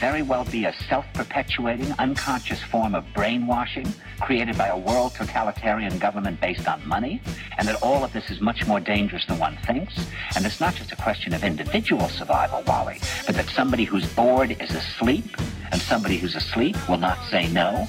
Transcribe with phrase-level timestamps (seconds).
[0.00, 6.40] very well be a self-perpetuating, unconscious form of brainwashing created by a world totalitarian government
[6.40, 7.20] based on money,
[7.58, 9.98] and that all of this is much more dangerous than one thinks,
[10.36, 14.52] and it's not just a question of individual survival, Wally, but that somebody who's bored
[14.62, 15.36] is asleep,
[15.72, 17.88] and somebody who's asleep will not say no.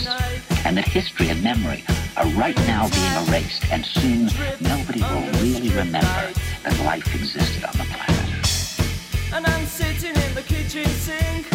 [0.71, 1.83] and that history and memory
[2.15, 4.27] are right now being erased, and soon
[4.61, 6.31] nobody will really remember
[6.63, 9.33] that life existed on the planet.
[9.33, 11.45] And I'm sitting in the kitchen sink.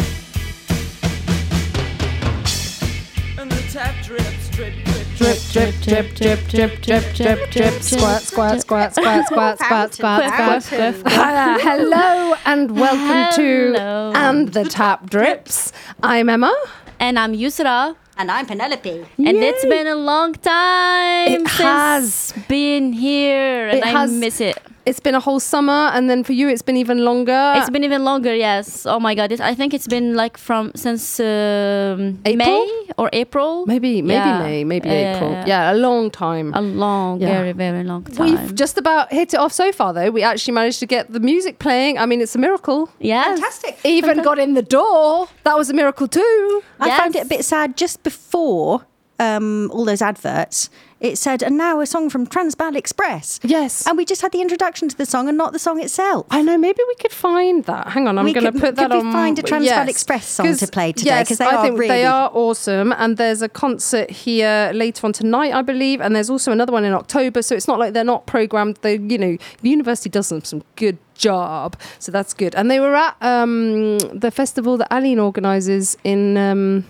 [3.39, 8.21] And the tap drips, drip, drip, Drip, drip, drip, drip, drip, drip, drip, drip, squat,
[8.21, 9.57] squat, squat, squat, squat,
[9.95, 11.61] squat, squat, squat.
[11.61, 14.11] Hello and welcome to Hello.
[14.13, 15.73] And the Tap Drips.
[16.03, 16.55] I'm Emma.
[16.99, 17.95] And I'm Yusra.
[18.17, 19.05] And I'm Penelope.
[19.17, 22.33] And it's been a long time It since has.
[22.47, 24.11] been here, and It I has.
[24.11, 24.57] miss it.
[24.87, 27.53] It's been a whole summer, and then for you, it's been even longer.
[27.57, 28.85] It's been even longer, yes.
[28.85, 32.65] Oh my god, it, I think it's been like from since um, April?
[32.65, 33.65] May or April.
[33.65, 34.39] maybe, maybe Yeah.
[34.47, 35.31] May, maybe Uh, April.
[35.45, 36.53] Yeah, a long time.
[36.53, 37.27] a long, Yeah.
[37.37, 38.25] very, very long time.
[38.25, 40.09] We've just about hit it off so far, though.
[40.09, 41.97] We actually managed to get the music playing.
[41.99, 42.89] I mean, it's a miracle.
[42.99, 43.77] Yeah, Fantastic.
[43.83, 45.27] Even got in the door.
[45.43, 46.63] That was a miracle too.
[46.79, 48.85] I found it a bit sad just before
[49.19, 50.69] um, all those adverts.
[50.99, 53.39] It said, and now a song from Transbal Express.
[53.43, 53.85] Yes.
[53.85, 56.25] And we just had the introduction to the song and not the song itself.
[56.31, 56.57] I know.
[56.57, 57.89] Maybe we could find that.
[57.89, 59.11] Hang on, I'm going to put that could we on.
[59.13, 61.11] find a Transbal Express song to play today?
[61.11, 65.05] Yes, 'Cause they I are think they are awesome, and there's a concert here later
[65.05, 67.43] on tonight, I believe, and there's also another one in October.
[67.43, 68.77] So it's not like they're not programmed.
[68.81, 72.55] They, you know, the university does some, some good job, so that's good.
[72.55, 76.37] And they were at um, the festival that Aline organises in.
[76.37, 76.85] Um,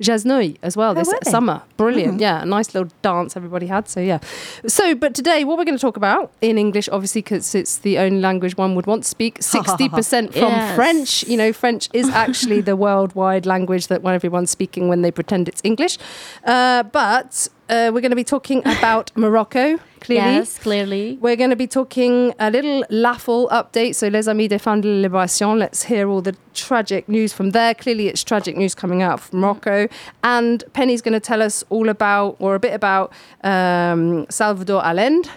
[0.00, 1.30] Jasnouille as well this were they?
[1.30, 1.62] summer.
[1.76, 2.20] Brilliant.
[2.20, 3.88] Yeah, a nice little dance everybody had.
[3.88, 4.18] So, yeah.
[4.66, 7.98] So, but today, what we're going to talk about in English, obviously, because it's the
[7.98, 10.74] only language one would want to speak, 60% from Yes.
[10.76, 11.24] French.
[11.28, 15.48] You know, French is actually the worldwide language that when everyone's speaking when they pretend
[15.48, 15.98] it's English.
[16.44, 20.36] Uh, but uh, we're going to be talking about Morocco, clearly.
[20.36, 21.18] Yes, clearly.
[21.20, 23.94] We're going to be talking a little LAFL update.
[23.94, 25.58] So, Les Amis des de la Libération.
[25.58, 27.74] Let's hear all the tragic news from there.
[27.74, 29.88] Clearly, it's tragic news coming out from Morocco.
[30.22, 35.28] And Penny's going to tell us all about, or a bit about, um, Salvador Allende.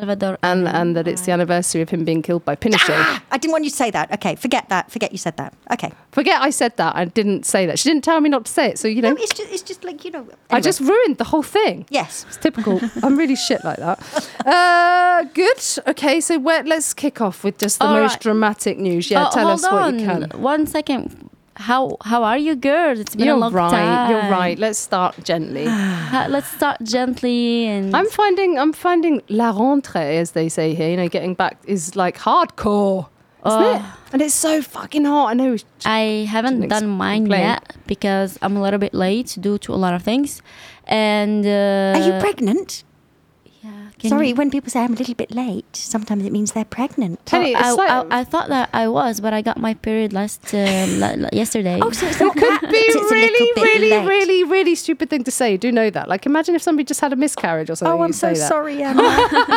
[0.00, 0.38] Salvador.
[0.42, 3.20] and and that it's the anniversary of him being killed by Pinochet.
[3.30, 4.12] I didn't want you to say that.
[4.12, 4.90] Okay, forget that.
[4.90, 5.54] Forget you said that.
[5.72, 5.90] Okay.
[6.12, 6.94] Forget I said that.
[6.96, 7.78] I didn't say that.
[7.78, 8.78] She didn't tell me not to say it.
[8.78, 10.26] So you know, No, it's just, it's just like, you know.
[10.50, 11.86] I just ruined the whole thing.
[11.90, 12.24] Yes.
[12.28, 12.80] It's typical.
[13.02, 13.98] I'm really shit like that.
[14.44, 15.58] Uh, good.
[15.88, 18.20] Okay, so where, let's kick off with just the All most right.
[18.20, 19.10] dramatic news.
[19.10, 19.98] Yeah, Oh, tell us what on.
[19.98, 20.22] you can.
[20.40, 21.30] One second.
[21.56, 22.98] How how are you, girls?
[22.98, 23.70] It's been You're a long right.
[23.70, 24.10] time.
[24.10, 24.58] You're right.
[24.58, 25.66] Let's start gently.
[26.14, 27.94] Ha- Let's start gently and.
[27.96, 30.90] I'm finding I'm finding la rentrée, as they say here.
[30.90, 33.06] You know, getting back is like hardcore,
[33.46, 33.80] isn't it?
[33.82, 33.98] Oh.
[34.12, 35.30] And it's so fucking hot.
[35.30, 35.56] I know.
[35.84, 37.40] I haven't done mine explain.
[37.40, 40.42] yet because I'm a little bit late due to a lot of things.
[40.86, 42.84] And uh, Are you pregnant?
[44.04, 44.10] Yeah.
[44.10, 46.64] can Sorry, you- when people say I'm a little bit late, sometimes it means they're
[46.64, 47.24] pregnant.
[47.24, 50.54] Penny, Oh, I, I, I thought that I was, but I got my period last
[50.54, 51.78] uh, la- la- yesterday.
[51.82, 54.06] Oh, so it's not could that- be it's really, really, late.
[54.06, 55.52] really, really stupid thing to say.
[55.52, 56.08] You do know that?
[56.08, 57.98] Like, imagine if somebody just had a miscarriage or something.
[57.98, 58.48] Oh, I'm so say that.
[58.48, 59.02] sorry, Emma.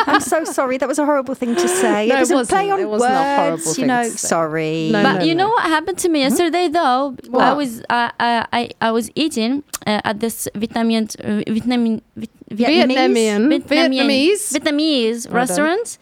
[0.06, 0.78] I'm so sorry.
[0.78, 2.08] That was a horrible thing to say.
[2.08, 2.58] No, it it was a wasn't.
[2.58, 3.66] play on It wasn't horrible words.
[3.66, 4.28] You thing know, to say.
[4.28, 4.88] sorry.
[4.92, 5.44] No, But no, you no.
[5.44, 7.16] know what happened to me yesterday, though.
[7.34, 12.30] I was I I I, I was eating uh, at this Vietnamese uh, Vietnamese Viet-
[12.50, 14.52] Vietnamese, Vietnamese.
[14.52, 15.34] Vietnamese Well done.
[15.34, 15.98] restaurant,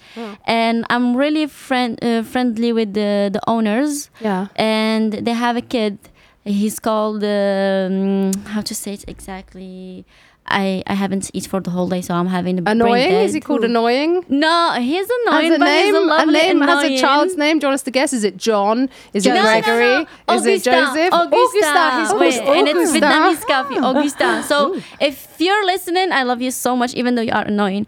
[0.47, 4.11] and I'm really friend uh, friendly with the the owners.
[4.21, 4.47] Yeah.
[4.57, 5.99] and they have a kid.
[6.45, 10.05] He's called um, how to say it exactly.
[10.49, 13.11] I, I haven't eaten for the whole day, so I'm having a brain Annoying?
[13.13, 14.25] Is he called annoying?
[14.29, 17.59] No, he's Has annoying, a but name, a lovely name has a child's name.
[17.59, 18.13] Do you want us to guess?
[18.13, 18.89] Is it John?
[19.13, 19.49] Is it No, no, no.
[19.63, 20.07] Gregory?
[20.31, 21.13] Is it Joseph?
[21.13, 22.01] Augustin.
[22.01, 23.91] His Wait, name's and it's Vietnamese coffee, ah.
[23.91, 24.43] Augustin.
[24.45, 27.87] So if you're listening, I love you so much, even though you are annoying.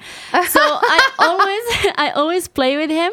[0.49, 3.13] So I always, I always play with him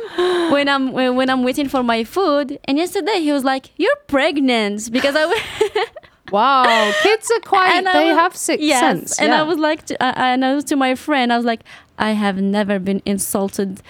[0.51, 2.59] when I'm when I'm waiting for my food.
[2.65, 5.25] And yesterday he was like, "You're pregnant," because I.
[6.35, 7.73] Wow, kids are quite.
[7.77, 9.19] And they was- have sixth yes, sense.
[9.21, 9.39] And yeah.
[9.41, 11.61] I was like, to, uh, and I was to my friend, I was like,
[12.09, 13.81] I have never been insulted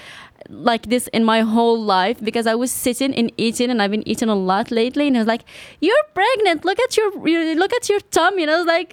[0.47, 4.07] like this in my whole life because I was sitting and eating, and I've been
[4.13, 5.07] eating a lot lately.
[5.07, 5.44] And I was like,
[5.86, 6.63] "You're pregnant.
[6.69, 8.92] Look at your, you- look at your tummy." And I was like.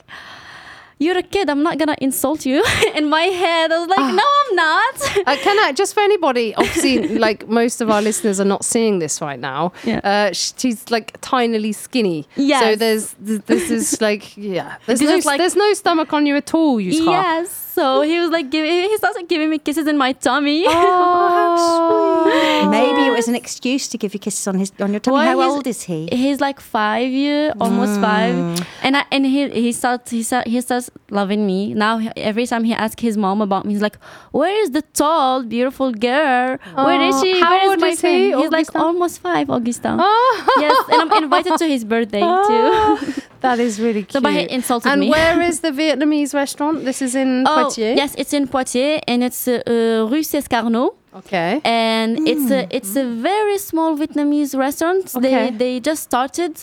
[1.05, 1.51] You're a kid.
[1.51, 2.59] I'm not gonna insult you.
[3.01, 4.13] in my head, I was like, Ah.
[4.21, 4.95] "No, I'm not."
[5.33, 6.55] Uh, can I just for anybody?
[6.61, 9.73] Obviously, like most of our listeners are not seeing this right now.
[9.85, 10.01] Yeah.
[10.13, 12.27] Uh, she's like tinily skinny.
[12.37, 12.61] Yeah.
[12.61, 14.77] So there's this is like yeah.
[14.87, 16.81] There's This no like- there's no stomach on you at all.
[16.81, 17.59] You yes.
[17.73, 20.65] So he was like, giving, he started giving me kisses in my tummy.
[20.69, 25.15] Oh, Maybe it was an excuse to give you kisses on his on your tummy.
[25.17, 26.09] Well, How old is he?
[26.13, 28.35] He's like five year, almost five,
[28.83, 32.01] and I, and he he starts he start, he starts loving me now.
[32.17, 33.99] Every time he asks his mom about me, he's like,
[34.33, 36.59] "Where is the tall, beautiful girl?
[36.75, 37.41] Where is Oh, she?
[37.41, 39.97] how Where is old my is he, friend?" He's like almost five, Augustin.
[40.01, 40.57] Oh.
[40.61, 43.23] Yes, and I'm invited to his birthday too.
[43.43, 44.13] that is really cute.
[44.13, 45.11] So, but he insulted and me.
[45.11, 46.85] where is the Vietnamese restaurant?
[46.85, 47.97] This is in Oh, Poitiers.
[47.97, 50.95] yes, it's in Poitiers, and it's uh, uh, Rue Sescarneau.
[51.15, 51.61] Okay.
[51.63, 55.15] and it's a it's a very small Vietnamese restaurant.
[55.15, 55.51] Okay.
[55.51, 56.57] They they just started,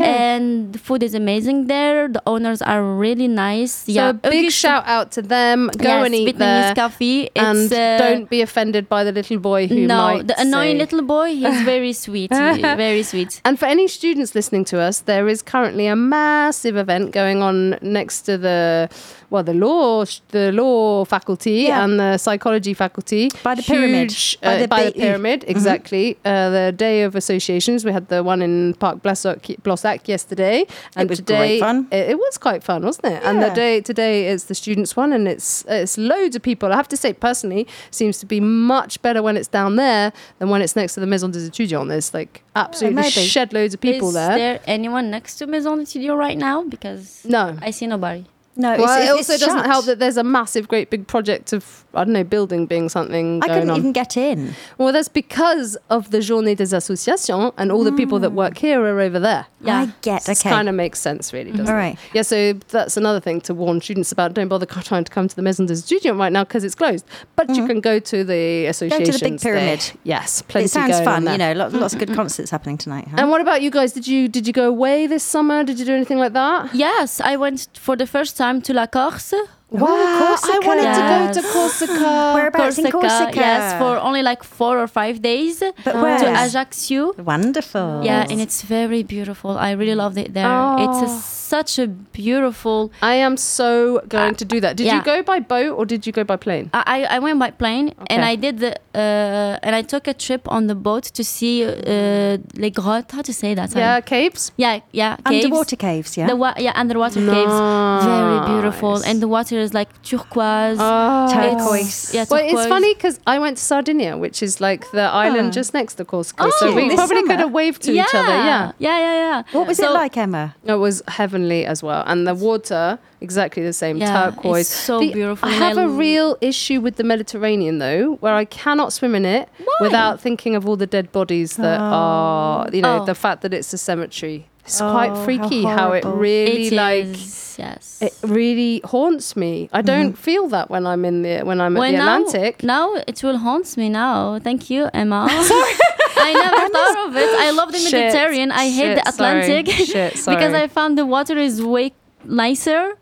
[0.00, 2.08] and the food is amazing there.
[2.08, 3.72] The owners are really nice.
[3.72, 5.68] So a big shout out to them.
[5.76, 6.74] Go yes, and eat Vietnamese there.
[6.74, 7.30] coffee.
[7.36, 11.02] And uh, don't be offended by the little boy who no, the annoying say- little
[11.02, 11.28] boy.
[11.34, 13.40] He's very sweet, very sweet.
[13.44, 17.78] And for any students listening to us, there is currently a massive event going on
[17.80, 18.88] next to the
[19.30, 21.84] well, the law, the law faculty Yeah.
[21.84, 24.10] and the psychology faculty By the pyramid.
[24.10, 26.18] Huge, By uh, the by the pyramid, exactly.
[26.24, 27.84] Uh, the day of associations.
[27.84, 30.66] We had the one in Park Blossac, Blossac yesterday,
[30.96, 31.86] and was today great fun.
[31.92, 33.22] It, it was quite fun, wasn't it?
[33.24, 36.72] And the day today is the students one, and it's it's loads of people.
[36.72, 40.48] I have to say, personally, seems to be much better when it's down there than
[40.50, 41.88] when it's next to the Maison des Étudiants.
[41.88, 43.10] There's like absolutely maybe.
[43.10, 44.60] shed loads of people is there.
[44.66, 46.62] anyone next to Maison des Étudiants right now?
[46.64, 47.56] Because No.
[47.62, 48.24] I see nobody.
[48.60, 49.66] No, Well, it's, it also it's doesn't shut.
[49.66, 53.42] help that there's a massive, great big project of I don't know building being something
[53.42, 53.78] I going couldn't on.
[53.78, 54.54] even get in.
[54.78, 58.36] Well, that's because of the Journée des Associations and all the people that hmm.
[58.36, 59.46] work here are over there.
[59.60, 59.80] Yeah.
[59.80, 60.24] I get.
[60.24, 60.50] This Okay.
[60.50, 61.76] kind of makes sense, really, doesn't All it?
[61.76, 61.98] right.
[62.14, 64.34] Yeah, so that's another thing to warn students about.
[64.34, 66.74] Don't bother c- trying to come to the Maison des Étudiants right now because it's
[66.74, 67.04] closed.
[67.36, 67.66] But you mm-hmm.
[67.66, 69.14] can go to the association.
[69.14, 69.92] Of the big Pyramid.
[70.04, 71.26] Yes, plenty it sounds going fun.
[71.26, 73.08] You know, lots, lots of good concerts happening tonight.
[73.08, 73.16] Huh?
[73.18, 73.92] And what about you guys?
[73.92, 75.64] Did you did you go away this summer?
[75.64, 76.74] Did you do anything like that?
[76.74, 79.59] Yes, I went for the first time to La Corse.
[79.70, 80.52] Wow, Corsica.
[80.52, 82.32] I wanted to go to Corsica.
[82.34, 83.32] Whereabouts in Corsica?
[83.34, 85.60] Yes, for only like four or five days.
[85.84, 86.26] But to?
[86.44, 87.12] Ajaccio.
[87.18, 88.02] Wonderful.
[88.04, 89.56] Yeah, and it's very beautiful.
[89.58, 90.76] I really loved it there.
[90.78, 91.08] It's a,
[91.50, 92.90] such a beautiful.
[93.02, 94.76] I am so going to do that.
[94.76, 96.70] Did you go by boat or did you go by plane?
[96.72, 100.14] I, I I went by plane and I did the uh, and I took a
[100.14, 103.12] trip on the boat to see uh, les grottes.
[103.12, 103.70] How to say that?
[103.70, 103.82] Sorry.
[103.84, 104.52] Yeah, capes.
[104.56, 105.16] yeah, yeah.
[105.26, 105.44] Caves.
[105.44, 106.26] Underwater caves, yeah.
[106.28, 107.56] The wa- yeah underwater caves,
[108.04, 110.78] very beautiful, and the water is like turquoise.
[110.80, 111.28] Ah.
[111.32, 112.12] Turquoise.
[112.14, 115.50] Yeah, Well, it's funny because I went to Sardinia, which is like the island Oh.
[115.52, 116.44] just next to Corsica.
[116.44, 117.26] Oh, so we probably summer?
[117.28, 118.02] could have waved to yeah.
[118.04, 118.28] each other.
[118.32, 118.72] Yeah.
[118.78, 119.42] yeah, yeah, yeah.
[119.52, 120.54] What was it like, Emma?
[120.64, 122.02] It was heavenly as well.
[122.06, 124.68] And the water, exactly the same, Yeah, it's turquoise.
[124.68, 128.44] so The- beautiful, I and have a real issue with the Mediterranean, though, where I
[128.44, 129.76] cannot swim in it Why?
[129.80, 133.04] without thinking of all the dead bodies that are, you know, Oh.
[133.04, 134.46] the fact that it's a cemetery.
[134.70, 137.98] It's Oh, quite freaky how, it really, It like, is, yes.
[138.00, 139.68] it really haunts me.
[139.72, 139.86] I mm-hmm.
[139.86, 142.62] don't feel that when I'm in the, when I'm at the now, Atlantic.
[142.62, 144.38] now it will haunt me now.
[144.38, 145.28] Thank you, Emma.
[145.52, 145.74] Sorry.
[146.22, 147.30] I never thought of it.
[147.46, 148.52] I love the Shit, Mediterranean.
[148.52, 150.54] I hate shit, the Atlantic sorry, shit, because.
[150.54, 151.92] I found the water is way
[152.24, 152.96] nicer.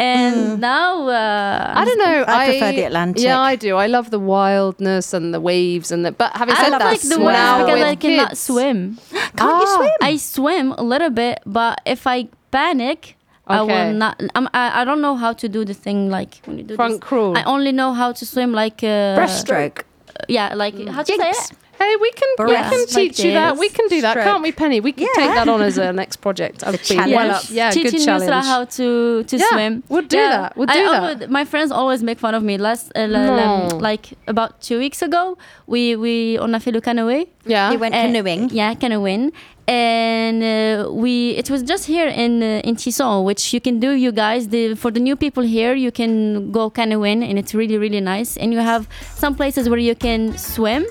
[0.00, 2.24] And now uh, I don't know.
[2.26, 3.22] I prefer the Atlantic.
[3.22, 3.76] Yeah, I do.
[3.76, 6.12] I love the wildness and the waves and the.
[6.12, 8.98] But having said love that, like the now waves because I cannot kids- swim.
[9.36, 9.76] Can't you Ah.
[9.76, 9.90] swim?
[10.00, 13.16] I swim a little bit, but if I panic,
[13.46, 14.14] I will not.
[14.34, 17.00] I'm, I I don't know how to do the thing like when you do Front
[17.00, 17.08] this.
[17.08, 17.36] crawl.
[17.36, 19.82] I only know how to swim like uh, Breaststroke.
[20.28, 21.50] Yeah, like how to say Jinx.
[21.50, 21.56] it?
[21.82, 23.56] Hey, we can we Yeah, can like teach you that.
[23.56, 24.24] We can do that, Stroke.
[24.26, 24.80] can't we, Penny?
[24.80, 25.22] We can Yeah.
[25.26, 26.62] take that on as a next project.
[26.66, 27.14] I'd be challenge.
[27.14, 27.44] well up.
[27.50, 28.46] Yeah, good teaching Yusra challenge.
[28.52, 28.86] how to
[29.30, 29.82] to Yeah, swim.
[29.88, 30.56] we'll do that.
[30.56, 31.00] We'll do I that.
[31.02, 32.58] always- my friends always make fun of me.
[32.58, 33.22] Last uh, No.
[33.44, 37.26] um, like about two weeks ago, we we on a fait le canoë.
[37.46, 37.72] yeah.
[37.72, 38.50] You went Uh, canoeing.
[38.52, 39.32] yeah, canoeing,
[39.66, 43.90] and uh, we it was just here in uh, in Tisson, which you can do.
[44.04, 47.78] You guys, the for the new people here, you can go canoeing, and it's really
[47.78, 48.36] really nice.
[48.36, 48.82] And you have
[49.22, 50.84] some places where you can swim.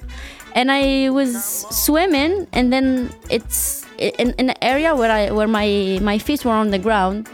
[0.56, 6.00] And I was swimming, and then it's in, in an area where I where my
[6.01, 7.29] my feet were on the ground.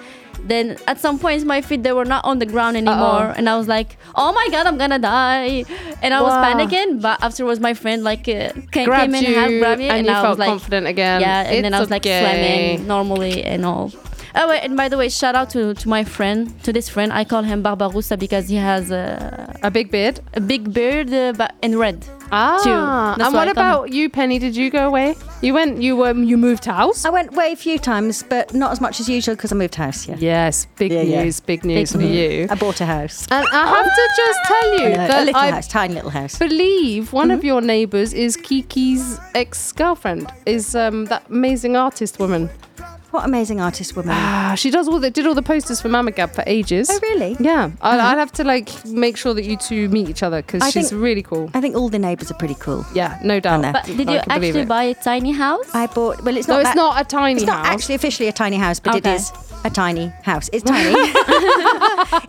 [0.48, 3.58] Then at some points my feet they were not on the ground anymore, and I
[3.58, 5.66] was like, "Oh my god, I'm gonna die!"
[6.04, 7.02] And I was panicking.
[7.02, 10.06] But afterwards, my friend like uh, came, came in and you helped grab me, and
[10.06, 11.22] and, I felt was like, confident again.
[11.22, 13.92] Yeah, and then I It's was like swimming normally and all.
[14.38, 17.14] Oh wait, and by the way, shout out to, to my friend, to this friend.
[17.14, 20.20] I call him Barbarossa because he has a, A big beard.
[20.34, 22.06] a big beard, uh, but in red.
[22.34, 22.60] Ah.
[22.64, 23.24] Two.
[23.24, 24.38] And what I come- about you, Penny?
[24.40, 25.16] Did you go away?
[25.42, 25.82] You went.
[25.82, 26.24] You um.
[26.24, 27.06] You moved house.
[27.06, 29.76] I went away a few times, but not as much as usual because I moved
[29.76, 30.06] house.
[30.08, 30.16] Yeah.
[30.20, 30.66] Yes.
[30.78, 31.24] Big Yeah, yeah.
[31.24, 31.40] news.
[31.40, 32.12] Big news for news.
[32.16, 32.48] you.
[32.50, 33.28] I bought a house.
[33.32, 36.10] And I have to just tell you No, a that little I house, tiny little
[36.10, 36.38] house.
[36.38, 37.38] believe one Mm-hmm.
[37.38, 40.30] of your neighbours is Kiki's ex-girlfriend.
[40.46, 42.50] Is um that amazing artist woman?
[43.16, 44.14] What amazing artist woman.
[44.14, 46.90] Ah, she does all the did all the posters for Mama Gab for ages.
[46.92, 47.38] oh, really?
[47.40, 50.62] Yeah, I'd, I'd have to like make sure that you two meet each other because
[50.62, 51.50] I she's think- really cool.
[51.54, 52.86] I think all the neighbours are pretty cool.
[52.94, 53.62] Yeah, no doubt.
[53.62, 53.72] know.
[53.72, 54.68] But did I you can believe actually it.
[54.68, 55.74] buy a tiny house?
[55.74, 56.24] I bought.
[56.24, 56.56] Well, it's not.
[56.56, 56.66] No, not.
[56.66, 57.74] it's that- not a tiny It's not house.
[57.74, 59.14] actually officially a tiny house, but Okay.
[59.14, 59.32] it is
[59.66, 60.48] a tiny house.
[60.54, 60.90] It's tiny.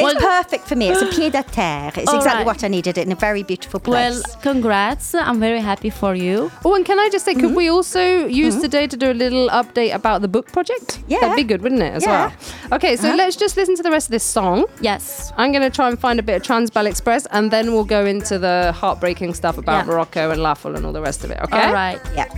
[0.01, 0.89] it's perfect for me.
[0.89, 1.89] It's a pied à terre.
[1.95, 2.47] It's exactly right.
[2.47, 4.23] what I needed in a very beautiful place.
[4.27, 5.15] well, congrats.
[5.15, 6.51] I'm very happy for you.
[6.65, 7.55] Oh, and can I just say, could Mm-hmm.
[7.55, 10.99] we also use today to do a little update about the book project?
[11.09, 11.21] Yeah.
[11.21, 12.11] That'd be good, wouldn't it, as Yeah.
[12.29, 12.77] well?
[12.77, 13.17] Okay, so Uh-huh.
[13.17, 14.65] let's just listen to the rest of this song.
[14.81, 15.33] Yes.
[15.37, 18.05] I'm going to try and find a bit of Transbal Express, and then we'll go
[18.07, 19.93] into the heartbreaking stuff about Yeah.
[19.93, 21.67] Morocco and Laful and all the rest of it, okay?
[21.67, 22.01] All right.
[22.15, 22.29] yeah.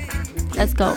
[0.56, 0.94] Let's go.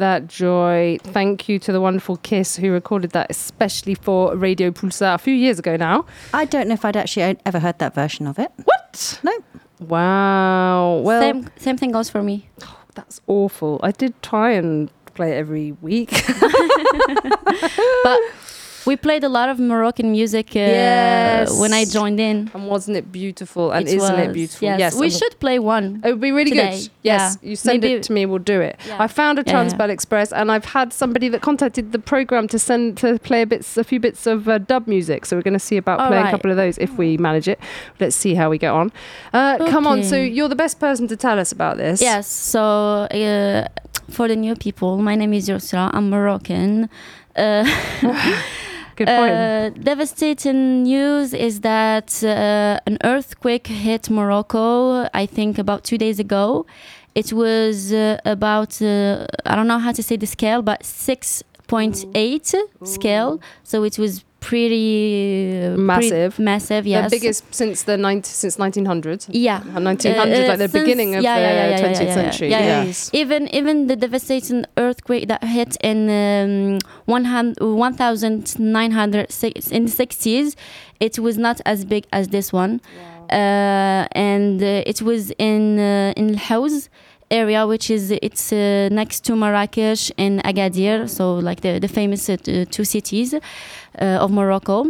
[0.00, 0.98] That joy.
[1.02, 5.34] Thank you to the wonderful Kiss who recorded that especially for Radio Pulsar a few
[5.34, 6.04] years ago now.
[6.34, 8.50] I don't know if I'd actually ever heard that version of it.
[8.64, 9.20] What?
[9.22, 9.32] No.
[9.80, 11.00] Wow.
[11.04, 12.50] Well, same same thing goes for me.
[12.94, 13.80] that's awful.
[13.82, 16.10] I did try and play it every week.
[18.02, 18.20] But
[18.86, 21.58] we played a lot of Moroccan music uh, Yes.
[21.58, 22.50] when I joined in.
[22.54, 23.70] and wasn't it beautiful?
[23.72, 24.66] And It isn't it beautiful?
[24.68, 26.00] Yes, we and- should play one.
[26.04, 26.70] It would be really today.
[26.80, 26.90] good.
[27.02, 27.48] Yes, Yeah.
[27.50, 28.76] you send Maybe- it to me, we'll do it.
[28.86, 28.96] Yeah.
[28.98, 29.68] I found a Yeah, yeah.
[29.70, 33.46] Transbal Express, and I've had somebody that contacted the program to send to play a
[33.46, 35.26] bits, a few bits of uh, dub music.
[35.26, 37.48] So we're going to see about All playing a couple of those if we manage
[37.48, 37.58] it.
[38.00, 38.92] Let's see how we get on.
[39.32, 42.00] Uh, Come on, so you're the best person to tell us about this.
[42.00, 42.26] Yes.
[42.26, 42.60] So
[43.10, 43.66] uh,
[44.10, 45.90] for the new people, my name is Yusra.
[45.92, 46.88] I'm Moroccan.
[48.90, 49.32] Uh, good point.
[49.32, 55.08] uh, devastating news is that uh, an earthquake hit Morocco.
[55.14, 56.66] I think about two days ago.
[57.14, 61.42] It was uh, about uh, I don't know how to say the scale, but six
[61.66, 62.54] point eight
[62.84, 63.40] scale.
[63.64, 66.38] So it was pretty uh, pretty Massive.
[66.38, 66.86] massive.
[66.86, 69.26] Yes, The biggest since the 90, since 1900s.
[69.28, 69.60] Yeah.
[69.60, 72.50] 1900, Uh, like the beginning of yeah, the yeah, yeah, yeah, 20th yeah, yeah, century.
[72.50, 80.54] yeah, even even the devastating earthquake that hit in um, 100 1906 in the 60s
[81.00, 82.80] it was not as big as this one
[83.30, 86.88] uh, and uh, it was in uh, in Haouz
[87.30, 92.28] area which is it's uh, next to Marrakesh and Agadir so like the, the famous
[92.28, 92.36] uh,
[92.70, 93.40] two cities uh,
[93.98, 94.86] of Morocco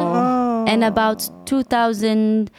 [0.70, 2.52] and about 2000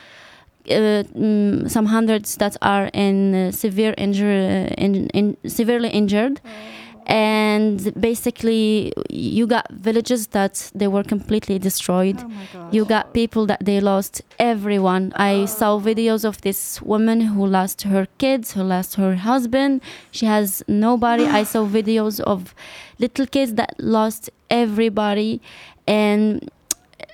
[0.71, 6.41] uh, mm, some hundreds that are in uh, severe injury in, in severely injured
[7.09, 12.23] and basically you got villages that they were completely destroyed.
[12.71, 15.15] You got people that they lost everyone.
[15.17, 19.81] I saw videos of this woman who lost her kids who lost her husband.
[20.11, 21.25] She has nobody.
[21.25, 22.55] I saw videos of
[22.99, 25.40] little kids that lost everybody.
[25.87, 26.51] And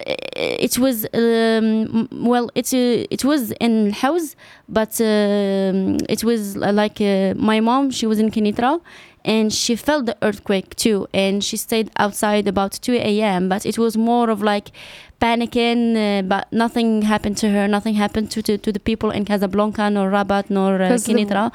[0.07, 4.35] it was um, well it's uh, it was in Haouz
[4.69, 8.81] but um, it was like uh, my mom she was in Kenitra
[9.25, 13.79] and she felt the earthquake too and she stayed outside about 2 a.m but it
[13.79, 14.71] was more of like
[15.25, 19.23] panicking uh, but nothing happened to her nothing happened to, to, to the people in
[19.25, 21.51] Casablanca nor Rabat nor uh, 'Cause the-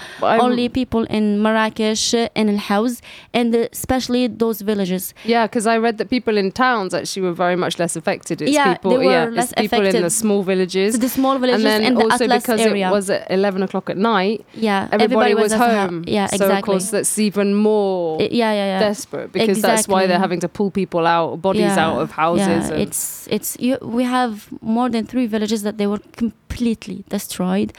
[0.45, 3.01] only people in Marrakesh uh, and El Haouz
[3.33, 7.55] and especially those villages Yeah, because I read that people in towns actually were very
[7.63, 8.41] much less affected.
[8.41, 10.89] It's Yeah, people, they were yeah, less people in the small villages.
[10.99, 13.89] the small villages and then the also Atlas because area it was at 11 o'clock
[13.89, 16.03] at night, yeah everybody, was, at ho- home.
[16.07, 16.37] yeah exactly.
[16.37, 20.01] So, exactly of course, that's even more I- yeah yeah yeah desperate because that's why
[20.07, 22.63] they're having to pull people out, bodies Yeah, out of houses.
[22.69, 27.73] yeah, it's it's you, we have more than three villages that they were completely destroyed.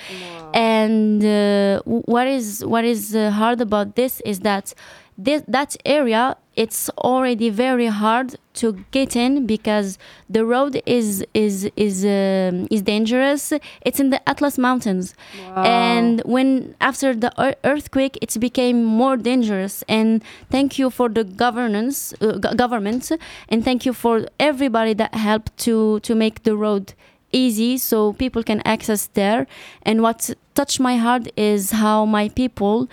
[0.52, 4.74] And uh, what is what is uh, hard about this is that
[5.16, 9.96] this, that area it's already very hard to get in because
[10.28, 13.54] the road is is is um, is dangerous.
[13.80, 15.14] It's in the atlas mountains.
[15.56, 17.32] And when after the
[17.64, 19.74] earthquake it became more dangerous.
[19.88, 23.10] And thank you for the governance uh, government.
[23.48, 26.92] And thank you for everybody that helped to to make the road
[27.32, 29.46] easy so people can access there.
[29.82, 32.88] And what touched my heart is how my people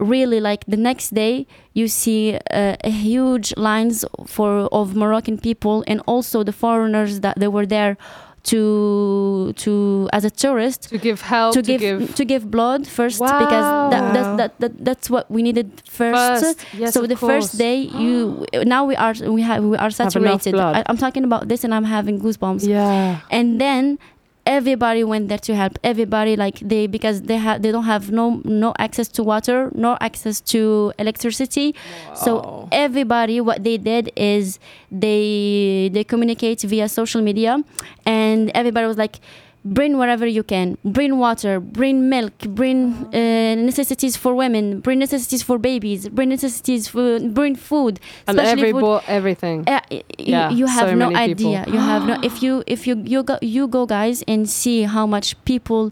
[0.00, 5.84] really like the next day you see uh, a huge lines for of Moroccan people
[5.86, 7.96] and also the foreigners that they were there
[8.44, 13.90] to to as a tourist to give help, to give, to give blood first because
[13.90, 16.42] that, that, that, that that's what we needed first.
[16.44, 17.30] First, yes, so of the course.
[17.32, 20.52] first day you now we are we have we are saturated.
[20.52, 20.76] blood.
[20.76, 22.66] I, I'm talking about this and I'm having goosebumps.
[22.66, 23.20] Yeah.
[23.30, 23.98] And then
[24.46, 25.78] everybody went there to help.
[25.84, 29.96] Everybody like they because they have they don't have no no access to water, no
[30.00, 31.74] access to electricity.
[32.14, 34.58] So everybody what they did is
[34.90, 37.62] they they communicate via social media
[38.04, 39.20] and everybody was like
[39.64, 42.78] bring whatever you can bring water bring milk bring
[43.14, 48.68] uh, necessities for women bring necessities for babies bring necessities for bring food And especially
[48.70, 49.00] every food.
[49.06, 49.58] everything.
[49.68, 49.80] Uh,
[50.18, 51.54] Yeah, you have so no many people.
[51.56, 51.72] idea.
[51.74, 52.14] You have no.
[52.22, 55.82] If you if you you go you go guys and see how much people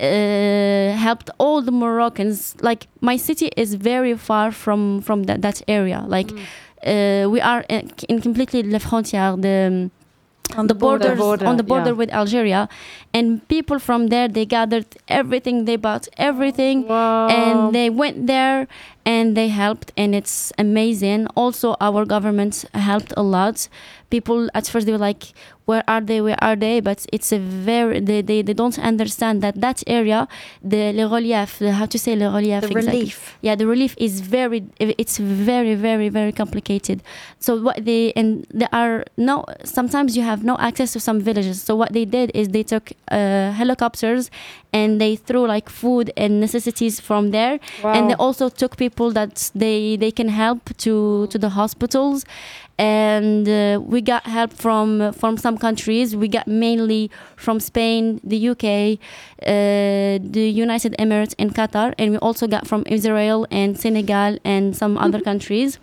[0.00, 2.54] uh, helped all the Moroccans.
[2.60, 6.00] Like my city is very far from from that that area.
[6.16, 6.38] Like Mm.
[6.92, 9.34] uh, we are in, in completely La Frontière.
[9.40, 9.90] The
[10.54, 11.10] On the border,
[11.44, 11.96] on the border yeah.
[12.00, 12.68] with Algeria,
[13.12, 17.28] and people from there they gathered everything, they bought everything, Wow.
[17.28, 18.68] and they went there
[19.04, 21.26] and they helped, and it's amazing.
[21.36, 23.68] Also, our government helped a lot.
[24.10, 25.32] People at first they were like,
[25.64, 26.20] "Where are they?
[26.20, 30.28] Where are they?" But it's a very they, they, they don't understand that that area,
[30.62, 32.98] the le relief, the, how to say le relief The exactly.
[33.00, 33.36] relief.
[33.42, 37.02] Yeah, the relief is very, it's very, very, very complicated.
[37.40, 39.44] So what they and there are no.
[39.64, 41.62] Sometimes you have no access to some villages.
[41.62, 44.30] So what they did is they took uh, helicopters
[44.72, 49.50] and they threw like food and necessities from there, and they also took people that
[49.54, 52.24] they they can help to to the hospitals.
[52.78, 56.14] And uh, we got help from from some countries.
[56.14, 58.98] We got mainly from Spain, the UK,
[59.42, 64.76] uh, the United Emirates, and Qatar, and we also got from Israel and Senegal and
[64.76, 65.78] some other countries.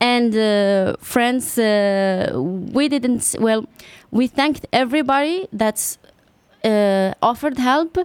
[0.00, 3.34] And uh, France, uh, we didn't.
[3.38, 3.66] Well,
[4.10, 5.98] we thanked everybody that's
[6.66, 7.98] uh, offered help,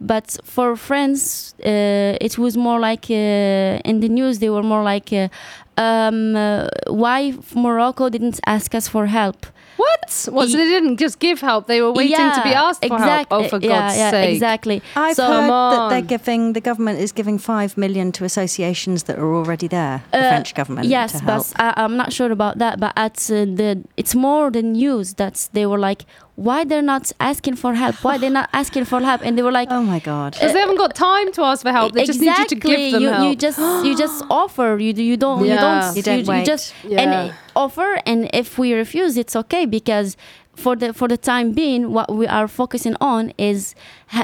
[0.00, 4.82] but for France, uh, it was more like uh, in the news they were more
[4.82, 5.28] like, uh,
[5.76, 9.46] um, uh, why Morocco didn't ask us for help?
[9.76, 10.28] What?
[10.30, 10.48] What?
[10.48, 13.28] So they didn't just give help; they were waiting to be asked for help.
[13.30, 14.34] Oh, for yeah, God's yeah, sake!
[14.34, 14.82] exactly.
[14.94, 19.18] I've So- heard that they're giving the government is giving five million to associations that
[19.18, 20.02] are already there.
[20.12, 20.86] The Uh, French government.
[20.88, 21.46] Yes, to help.
[21.54, 22.80] but I, I'm not sure about that.
[22.80, 26.04] But at uh, the, it's more the news that they were like,
[26.36, 27.96] why they're not asking for help?
[28.04, 29.20] Why they're not asking for help?
[29.24, 30.32] And they were like, Oh my god.
[30.32, 31.92] Because they haven't got time to ask for help.
[31.94, 33.24] They just need you to give them you, help.
[33.28, 34.76] you just you just offer.
[34.78, 36.46] You do- you don't you don't You don't wait.
[36.46, 37.00] just Yeah.
[37.02, 37.98] and offer.
[38.06, 40.16] And if we refuse, it's okay because
[40.54, 43.74] for the for the time being, what we are focusing on is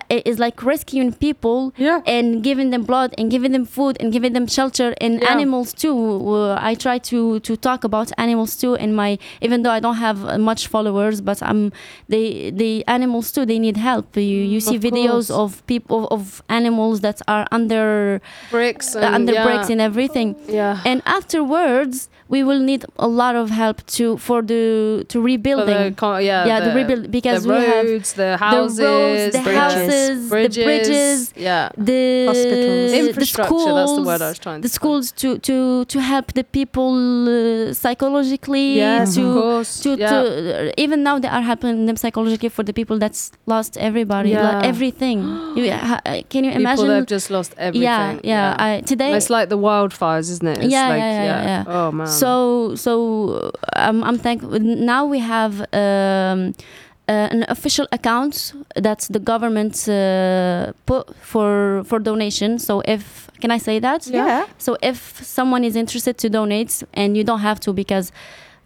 [0.09, 2.01] is like rescuing people Yeah.
[2.07, 5.31] and giving them blood and giving them food and giving them shelter and Yeah.
[5.35, 5.93] animals too.
[6.35, 10.01] Uh, I try to to talk about animals too in my even though I don't
[10.09, 10.19] have
[10.51, 11.71] much followers, but I'm
[12.09, 13.45] they the animals too.
[13.45, 14.17] They need help.
[14.17, 14.23] You
[14.55, 15.43] you see of videos course.
[15.43, 19.45] of people of animals that are under bricks uh, and under yeah.
[19.47, 20.29] bricks and everything.
[20.49, 20.81] yeah.
[20.91, 25.95] And afterwards, we will need a lot of help to for the to rebuilding.
[25.95, 29.43] the, yeah, Yeah, the rebuild- because the we have roads, the houses, the roads, the
[29.43, 29.59] bridges.
[29.61, 32.91] houses, bridges, the bridges, yeah, the Hospitals.
[32.93, 33.49] the infrastructure.
[33.49, 36.45] schools, that's the word I was trying to the schools to to to help the
[36.45, 36.93] people
[37.29, 39.81] uh, psychologically Yes, to of course.
[39.81, 40.09] to, yeah.
[40.11, 44.43] to even now they are helping them psychologically for the people that's lost everybody Yeah.
[44.59, 45.19] like everything
[45.57, 46.77] you, ha, can you imagine?
[46.77, 47.83] People that have just lost everything.
[47.83, 50.59] yeah yeah, I, today it's like the wildfires, isn't it?
[50.65, 51.65] It's Yeah, like, yeah, yeah, yeah.
[51.77, 52.07] Oh man.
[52.13, 56.55] So so um, I'm thankful now we have um,
[57.09, 63.51] uh, an official account that the government uh, put for for donation so if can
[63.51, 64.47] I say that yeah.
[64.59, 68.13] so if someone is interested to donate, and you don't have to because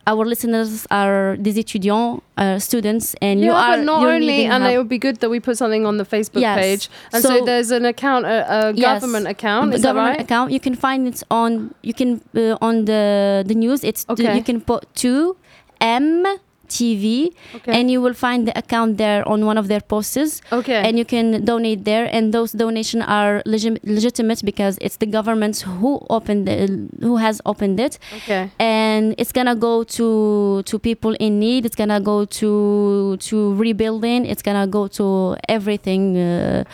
[0.06, 4.78] our listeners are these étudiants, uh, students, and you are but not only, and it
[4.78, 6.58] would be good that we put something on the Facebook Yes.
[6.60, 6.88] page.
[7.12, 8.36] And so, So- there's an account, a,
[8.68, 9.00] a Yes.
[9.00, 9.74] government account.
[9.74, 10.24] Is that government right?
[10.26, 10.52] account.
[10.52, 13.82] You can find it on you can uh, on the the news.
[13.84, 15.36] It's the- you can put two
[15.80, 16.24] M
[16.68, 17.72] TV, Okay.
[17.81, 20.40] and you will find the account there on one of their posts.
[20.52, 20.81] okay.
[20.87, 25.61] and you can donate there and those donations are legit- legitimate because it's the government
[25.81, 28.50] who opened the, who has opened it okay.
[28.59, 34.24] and it's gonna go to to people in need it's gonna go to to rebuilding
[34.26, 36.64] it's gonna go to everything uh,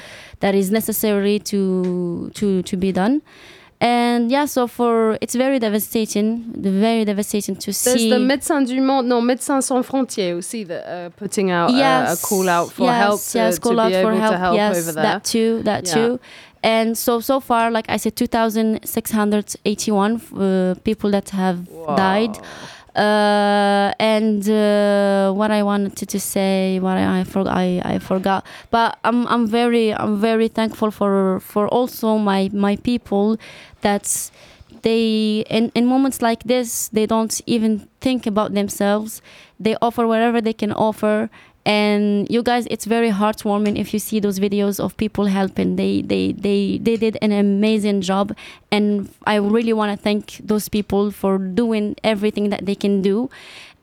[0.41, 3.23] that is necessary to to to be done
[3.83, 8.81] and yeah so for it's very devastating very devastating to There's see the Médecins du
[8.81, 12.71] Monde, no, Médecins Sans Frontières aussi, that are putting out uh, a yes, call out
[12.73, 14.93] for yes, help to, yes, to call be out for help, to help yes, over
[14.93, 15.03] there.
[15.03, 15.95] That too, that Yeah.
[15.95, 16.21] too.
[16.63, 21.67] And so so far, like I said, 2,681 uh, people that have
[21.97, 22.39] died.
[22.95, 28.45] Uh, and uh, what I wanted to say, what I I, for, I I forgot.
[28.71, 33.39] But I'm I'm very I'm very thankful for for also my my people
[33.81, 34.31] that
[34.83, 39.23] they in, in moments like this they don't even think about themselves
[39.59, 41.31] they offer whatever they can offer
[41.65, 45.77] and you guys it's very heartwarming if you see those videos of people helping.
[45.77, 48.37] They they they, they did an amazing job.
[48.71, 53.29] And i really want to thank those people for doing everything that they can do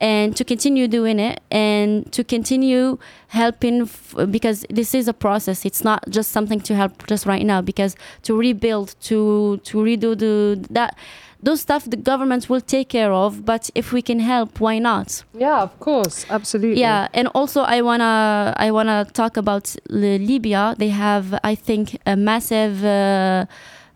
[0.01, 5.65] and to continue doing it and to continue helping f- because this is a process.
[5.65, 10.17] It's not just something to help just right now because to rebuild to to redo
[10.17, 10.97] the that
[11.41, 15.23] those stuff the government will take care of but if we can help why not
[15.33, 16.81] Yeah, of course, absolutely.
[16.81, 21.97] yeah and also i wanna i wanna talk about Li- libya they have i think
[22.05, 23.45] a massive uh,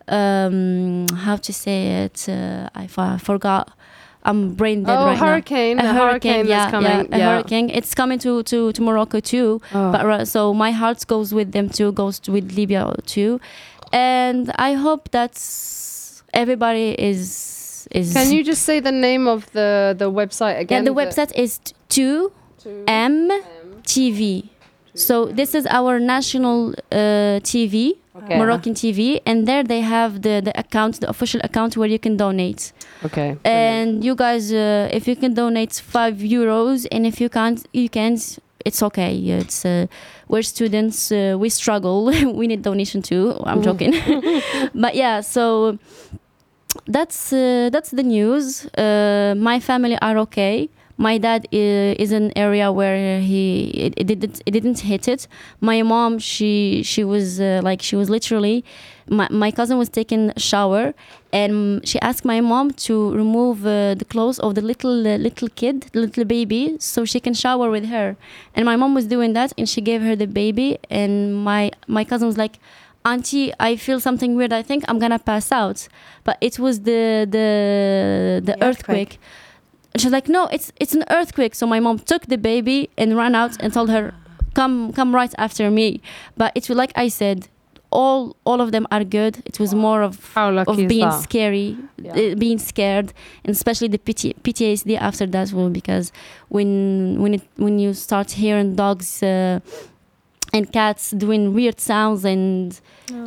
[0.08, 3.70] um how to say it uh, i forgot
[4.26, 5.04] I'm brain dead right now.
[5.04, 5.90] Oh, right hurricane, now.
[5.90, 7.30] a hurricane that's coming, Yeah, a yeah.
[7.36, 7.70] hurricane.
[7.70, 9.60] It's coming to, to, to Morocco too.
[9.74, 9.92] Oh.
[9.92, 13.42] But so my heart goes with them too, goes with Libya too,
[13.92, 15.36] and I hope that
[16.34, 18.14] everybody is is.
[18.14, 20.86] Can you just say the name of the the website again?
[20.86, 20.96] Yeah, again?
[20.96, 22.32] the website is two
[22.88, 23.30] M
[23.84, 24.50] TV.
[24.96, 28.38] So this is our national uh, TV, Okay.
[28.38, 32.16] Moroccan TV, and there they have the the account, the official account where you can
[32.16, 32.72] donate.
[33.04, 33.36] Okay.
[33.44, 37.90] And you guys, uh, if you can donate five euros, and if you can't, you
[37.90, 38.22] can't.
[38.66, 39.18] It's okay.
[39.18, 39.88] It's uh,
[40.28, 41.12] we're students.
[41.12, 42.06] Uh, we struggle.
[42.40, 43.34] we need donation too.
[43.44, 43.94] I'm joking,
[44.76, 45.22] but yeah.
[45.22, 45.80] So
[46.88, 48.66] that's uh, that's the news.
[48.78, 50.70] Uh, my family are okay.
[50.98, 55.28] My dad i- is an area where he it, it didn't it didn't hit it.
[55.60, 58.64] My mom she she was uh, like she was literally
[59.10, 60.94] my, my cousin was taking a shower
[61.34, 65.50] and she asked my mom to remove uh, the clothes of the little uh, little
[65.50, 68.16] kid little baby so she can shower with her
[68.56, 72.06] and my mom was doing that and she gave her the baby and my my
[72.06, 72.60] cousin was like
[73.06, 74.54] auntie i feel something weird.
[74.54, 75.88] I think i'm gonna pass out.
[76.24, 79.20] But it was the the the, The earthquake.
[79.94, 81.54] and she's like no it's it's an earthquake.
[81.56, 84.14] So my mom took the baby and ran out and told her
[84.54, 86.02] come come right after me.
[86.38, 87.48] But it's like i said
[87.92, 89.34] all all of them are good.
[89.46, 91.22] It was more of How lucky of being that?
[91.22, 92.14] scary, Yeah.
[92.32, 93.14] uh, being scared,
[93.46, 96.12] and especially the PT, PTSD after that one because
[96.50, 99.60] when when it when you start hearing dogs uh,
[100.54, 102.80] and cats doing weird sounds and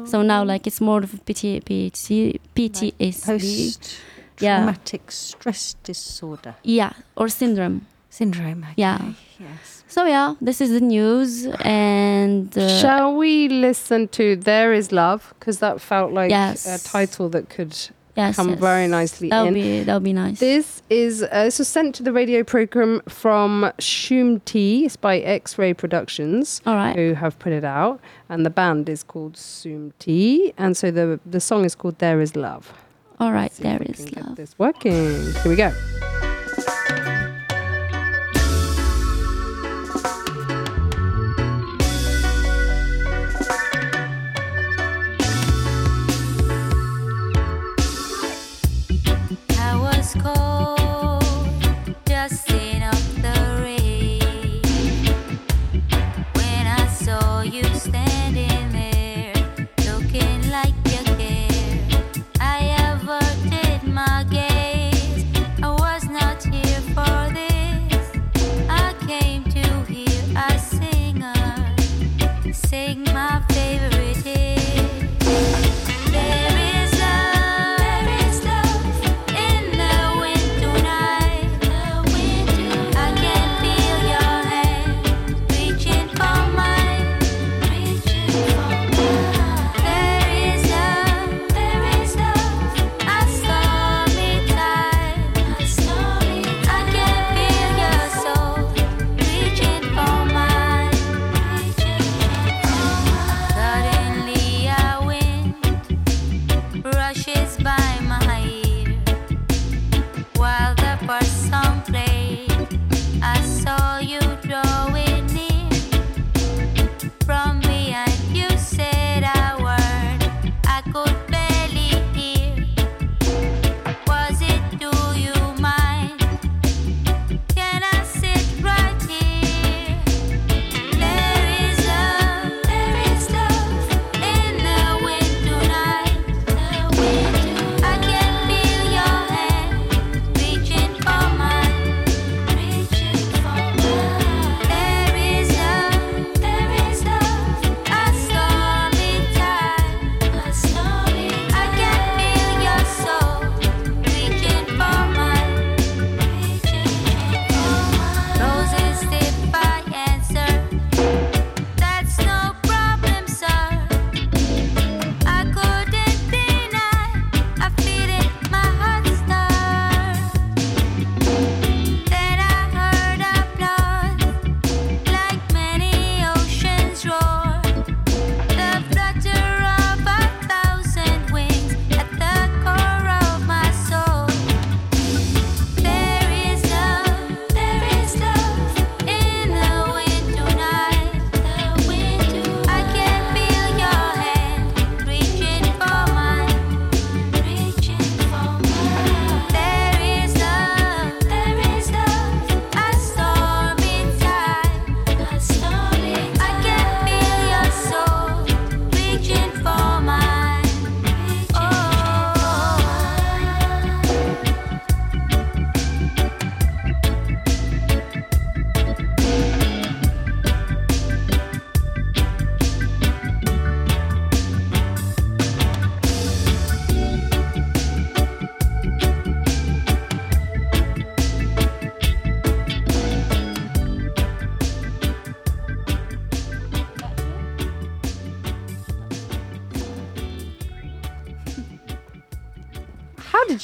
[0.07, 3.99] so now like it's more of a PT, PT, PTSD, Post
[4.41, 4.59] Yeah.
[4.59, 7.81] traumatic stress disorder yeah, or syndrome.
[8.11, 8.63] syndrome.
[8.65, 8.75] Okay.
[8.77, 8.99] Yeah.
[9.39, 9.83] Yes.
[9.89, 15.33] So yeah, this is the news and uh, Shall we listen to "There Is Love"
[15.39, 16.67] because that felt like Yes.
[16.67, 17.75] a title that could
[18.17, 18.59] yes, come yes.
[18.59, 19.55] very nicely That'll in.
[19.55, 20.41] be that'll be nice.
[20.41, 24.85] This is uh, this was sent to the radio program from Shum T.
[24.87, 26.97] It's by X-Ray Productions, All right.
[26.97, 30.53] who have put it out, and the band is called Sum T.
[30.59, 32.73] And so the the song is called "There Is Love."
[33.19, 33.53] All right.
[33.61, 34.37] We is love.
[34.37, 34.93] this working.
[34.93, 35.73] Here we go.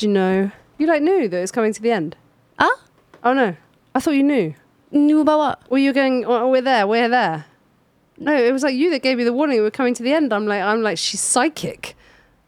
[0.02, 0.50] Did you know?
[0.78, 2.16] You like knew that it's coming to the end.
[2.58, 2.70] Ah?
[3.22, 3.54] Oh no,
[3.94, 4.54] I thought you knew.
[4.90, 5.70] Knew about what?
[5.70, 6.24] Well, you're going.
[6.26, 6.86] Oh, we're there.
[6.88, 7.44] We're there.
[8.18, 9.60] No, it was like you that gave me the warning.
[9.60, 10.32] We're coming to the end.
[10.32, 11.94] I'm like, I'm like, she's psychic.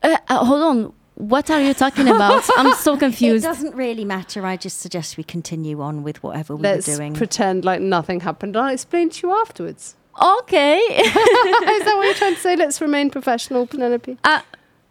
[0.03, 0.93] Uh, uh, hold on.
[1.15, 2.43] What are you talking about?
[2.57, 3.45] I'm so It confused.
[3.45, 4.45] doesn't really matter.
[4.45, 7.15] I just suggest we continue on with whatever we Let's were doing.
[7.15, 8.57] pretend like nothing happened.
[8.57, 9.95] I'll explain to you afterwards.
[10.21, 10.79] Okay.
[10.89, 12.57] Is that what you're trying to say?
[12.57, 14.19] Let's remain professional, Penelope.
[14.25, 14.41] uh,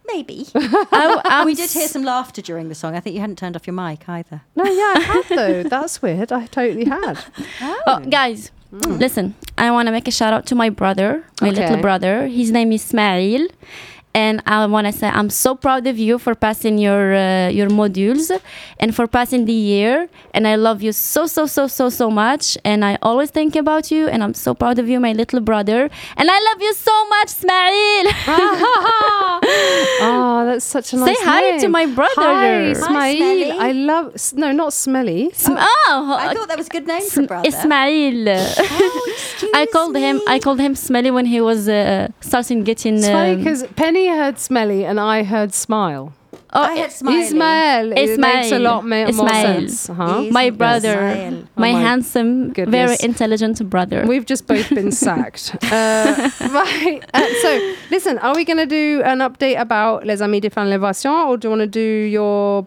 [0.06, 0.46] Maybe.
[0.54, 0.86] I,
[1.24, 2.94] I'm uh, we did hear some laughter during the song.
[2.94, 4.42] I think you hadn't turned off your mic either.
[4.54, 5.62] No, yeah, I had though.
[5.68, 6.30] That's weird.
[6.32, 7.18] I totally had.
[7.60, 8.00] Oh, oh.
[8.00, 8.98] guys, mm.
[8.98, 9.34] listen.
[9.56, 11.62] I want to make a shout out to my brother, my Okay.
[11.62, 12.26] little brother.
[12.26, 13.48] His name is Ismail.
[14.14, 17.68] And I want to say I'm so proud of you for passing your uh, your
[17.68, 18.30] modules
[18.78, 20.08] and for passing the year.
[20.32, 22.56] And I love you so so so so so much.
[22.64, 24.06] And I always think about you.
[24.08, 25.90] And I'm so proud of you, my little brother.
[26.16, 28.04] And I love you so much, Ismail.
[30.06, 31.60] Oh, that's such a nice Say hi name.
[31.60, 32.12] to my brother.
[32.16, 33.16] Hi, Hi, Ismail.
[33.16, 33.50] Smelly.
[33.50, 34.14] I love.
[34.34, 35.30] No, not smelly.
[35.32, 37.48] Sm- oh, I thought that was a good name for Sm- brother.
[37.48, 38.28] Ismail.
[38.28, 40.20] Oh, excuse I called him.
[40.28, 42.96] I called him Smelly when he was uh, starting getting.
[42.98, 46.12] It's funny um, because Penny heard smelly and I heard smile.
[46.56, 47.20] oh, I had Smiley.
[47.24, 47.92] Ismail.
[47.98, 49.68] It makes a lot ma- more Ismail.
[49.68, 49.86] sense.
[49.88, 50.22] Huh?
[50.30, 51.32] My brother, Ismail.
[51.56, 54.04] my, Oh my handsome, very intelligent brother.
[54.06, 55.56] We've just both been sacked.
[55.72, 57.00] Uh, right.
[57.12, 60.66] Uh, so, listen, are we going to do an update about Les Amis de Fin
[60.66, 61.80] Lévation or do you want to do
[62.18, 62.64] your.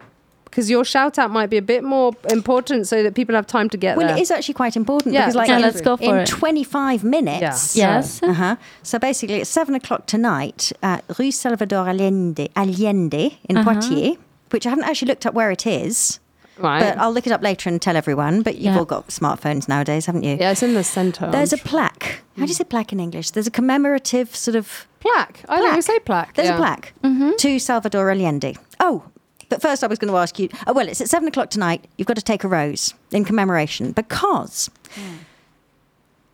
[0.50, 3.68] Because your shout out might be a bit more important so that people have time
[3.70, 4.16] to get Well, there.
[4.16, 6.26] it is actually quite important Yeah, because, like, Yeah, in, let's go for in it.
[6.28, 7.76] 25 minutes.
[7.76, 7.96] Yeah.
[7.96, 8.22] yes.
[8.22, 8.56] Uh huh.
[8.82, 13.72] So basically, it's seven o'clock tonight at Rue Salvador Allende, Allende in Uh-huh.
[13.74, 14.16] Poitiers,
[14.50, 16.18] which I haven't actually looked up where it is,
[16.58, 16.80] Right.
[16.80, 18.42] but I'll look it up later and tell everyone.
[18.42, 18.78] But you've Yeah.
[18.78, 20.36] all got smartphones nowadays, haven't you?
[20.40, 21.30] yeah, it's in the centre.
[21.30, 22.22] There's a I'm plaque.
[22.36, 23.30] How do you say plaque in English?
[23.32, 24.86] There's a commemorative sort of sure.
[25.14, 25.44] plaque.
[25.48, 25.82] I don't plaque.
[25.82, 26.34] say plaque.
[26.34, 26.54] There's yeah.
[26.54, 26.94] a plaque
[27.38, 28.56] to Salvador Allende.
[28.80, 29.02] Oh,
[29.48, 31.86] but first, I was going to ask you oh, well, it's at seven o'clock tonight.
[31.96, 34.70] You've got to take a rose in commemoration because.
[34.96, 35.14] Yeah.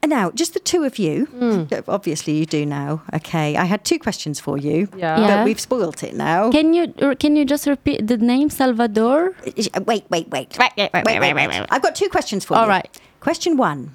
[0.03, 1.27] And now, just the two of you.
[1.29, 1.85] Mm.
[1.89, 3.03] Obviously, you do now.
[3.15, 5.19] Okay, I had two questions for you, yeah.
[5.19, 5.37] yeah.
[5.37, 6.51] but we've spoilt it now.
[6.51, 9.35] Can you uh, can you just repeat the name Salvador?
[9.47, 11.35] Uh, wait, wait, wait, wait, wait, wait, wait.
[11.35, 11.67] wait, wait.
[11.71, 12.63] I've got two questions for All you.
[12.65, 13.01] All right.
[13.21, 13.95] Question one: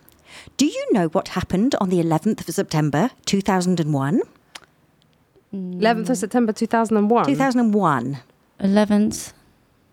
[0.58, 4.24] Do you know what happened on the eleventh of September, two thousand and one?
[5.54, 7.26] Eleventh of September, two thousand and one.
[7.26, 8.18] Two thousand and one.
[8.60, 9.34] 11th.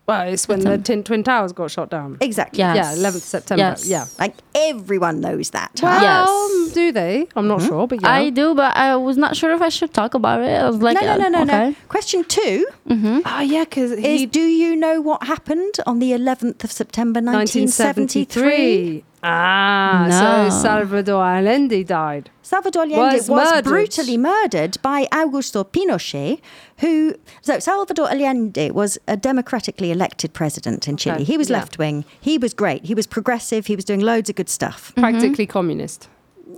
[0.07, 0.97] Well, it's when September.
[0.97, 2.19] the Twin Towers got shot down.
[2.21, 2.59] Exactly.
[2.59, 2.77] Yes.
[2.77, 3.59] Yeah, 11th September.
[3.59, 3.89] Yes.
[3.89, 4.07] Yeah.
[4.21, 5.81] Like everyone knows that.
[5.83, 6.75] Well, yes.
[6.75, 7.27] do they?
[7.35, 7.69] I'm not mm-hmm.
[7.69, 8.13] sure, but yeah.
[8.13, 10.63] I do, but I was not sure if I should talk about it.
[10.63, 11.43] I was like, no, no, no, no.
[11.43, 11.71] Okay.
[11.71, 11.77] no.
[11.89, 13.21] Question 2 mm-hmm.
[13.25, 19.03] Oh, yeah, because is do you know what happened on the 11th of September 1973?
[19.03, 19.05] 1973.
[19.29, 20.51] Ah, No.
[20.51, 22.31] so Salvador Allende died.
[22.43, 23.65] Salvador Allende Was was, murdered.
[23.65, 26.41] brutally murdered by Augusto Pinochet,
[26.79, 27.15] who.
[27.43, 31.17] So, Salvador Allende was a democratically elected president in Chile.
[31.17, 31.59] Okay, He was yeah.
[31.59, 32.05] left wing.
[32.21, 32.85] He was great.
[32.85, 33.67] He was progressive.
[33.67, 34.93] He was doing loads of good stuff.
[34.97, 36.09] Practically communist.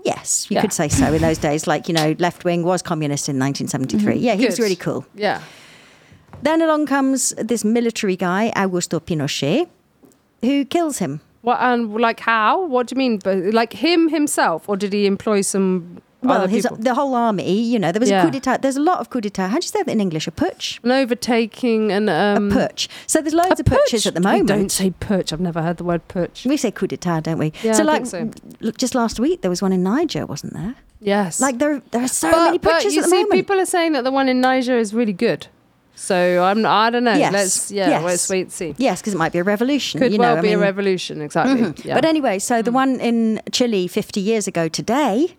[0.05, 0.61] Yes, you Yeah.
[0.61, 1.67] could say so in those days.
[1.67, 4.17] Like, you know, left wing was communist in 1973.
[4.19, 5.07] Yeah, he was really cool.
[5.15, 5.41] Yeah.
[6.43, 9.67] Then along comes this military guy, Augusto Pinochet,
[10.43, 11.21] who kills him.
[11.49, 12.53] What and like how?
[12.75, 13.15] What do you mean?
[13.29, 15.67] But like him himself, or did he employ some
[16.31, 16.79] Well, his, people?
[16.89, 18.23] the whole army, you know, there was Yeah.
[18.23, 18.57] a coup d'etat.
[18.65, 19.49] There's a lot of coup d'etat.
[19.53, 20.27] How do you say that in English?
[20.27, 20.67] A putsch?
[20.85, 22.89] An overtaking and um, a putsch.
[23.07, 24.49] So there's loads of putches at the We moment.
[24.55, 25.33] don't say putsch.
[25.33, 26.45] I've never heard the word putsch.
[26.53, 27.53] We say coup d'etat, don't we?
[27.63, 28.31] Yeah, so I like so.
[28.67, 30.75] look, just last week there was one in Niger, wasn't there?
[31.01, 31.41] Yes.
[31.41, 33.33] Like there there are so but, many but you at the see, moment.
[33.41, 35.47] people are saying that the one in Niger is really good.
[36.01, 36.65] So I'm.
[36.65, 37.13] I don't know.
[37.15, 37.33] Yes.
[37.33, 37.89] Let's yeah.
[37.91, 38.05] Yes.
[38.05, 38.75] Let's wait and see.
[38.79, 39.99] yes, because it might be a revolution.
[40.01, 41.21] Could you well know, I be a revolution.
[41.21, 41.61] Exactly.
[41.61, 41.85] Mhm.
[41.85, 41.95] Yeah.
[41.95, 42.63] But anyway, so Hmm.
[42.65, 45.35] the one in Chile 50 years ago today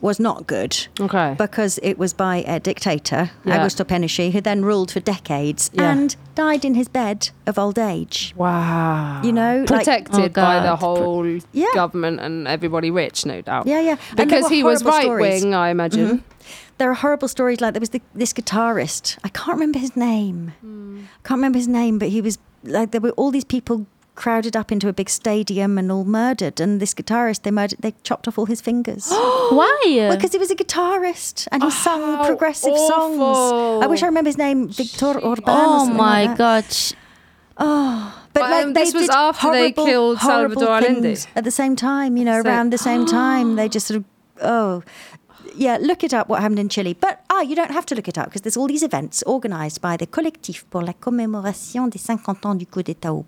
[0.00, 0.76] was not good.
[1.00, 1.36] okay.
[1.38, 3.58] Because it was by a dictator, Yeah.
[3.58, 5.92] Augusto Pinochet, who then ruled for decades Yeah.
[5.92, 8.34] and died in his bed of old age.
[8.36, 9.20] wow.
[9.22, 11.66] You know, like- protected Oh, by the whole Yeah.
[11.72, 13.66] government and everybody rich, no doubt.
[13.68, 13.96] Yeah, yeah.
[14.16, 15.44] Because he was horrible right stories.
[15.44, 16.24] wing, I imagine.
[16.78, 19.18] There are horrible stories like there was the, this guitarist.
[19.22, 20.52] I can't remember his name.
[20.62, 24.56] i Can't remember his name, but he was like there were all these people crowded
[24.56, 26.60] up into a big stadium and all murdered.
[26.60, 29.08] And this guitarist, they murdered, they chopped off all his fingers.
[29.10, 30.08] Why?
[30.14, 33.82] Because he was a guitarist and he sung how progressive songs.
[33.82, 35.44] I wish I remember his name, Victor Orban.
[35.46, 36.68] oh something my like that.
[36.68, 36.92] gosh.
[37.56, 41.16] But But, like, um, this was after they killed Salvador Allende.
[41.36, 44.04] At the same time, you know, So- around the same time, they just sort of,
[44.42, 44.82] oh,
[45.56, 46.94] yeah, look it up what happened in Chile.
[46.94, 49.80] But ah, you don't have to look it up because there's all these events organised
[49.80, 53.24] by the Collectif pour la commémoration des 50 ans du coup d'État au,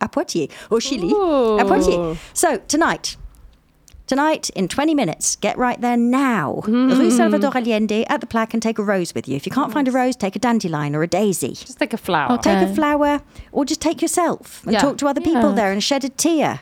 [0.00, 1.12] à Poitiers, au Chile,
[1.58, 1.98] à Poitiers.
[2.32, 3.16] So tonight,
[4.06, 6.60] Tonight, in 20 minutes, get right there now.
[6.66, 7.00] Mm-hmm.
[7.00, 9.34] Rue Salvador Allende at the plaque and take a rose with you.
[9.34, 11.54] If you can't find a rose, take a dandelion or a daisy.
[11.54, 12.32] Just take a flower.
[12.32, 12.52] Okay.
[12.54, 14.80] Take a flower or just take yourself and Yeah.
[14.80, 15.54] talk to other people Yeah.
[15.54, 16.60] there and shed a tear.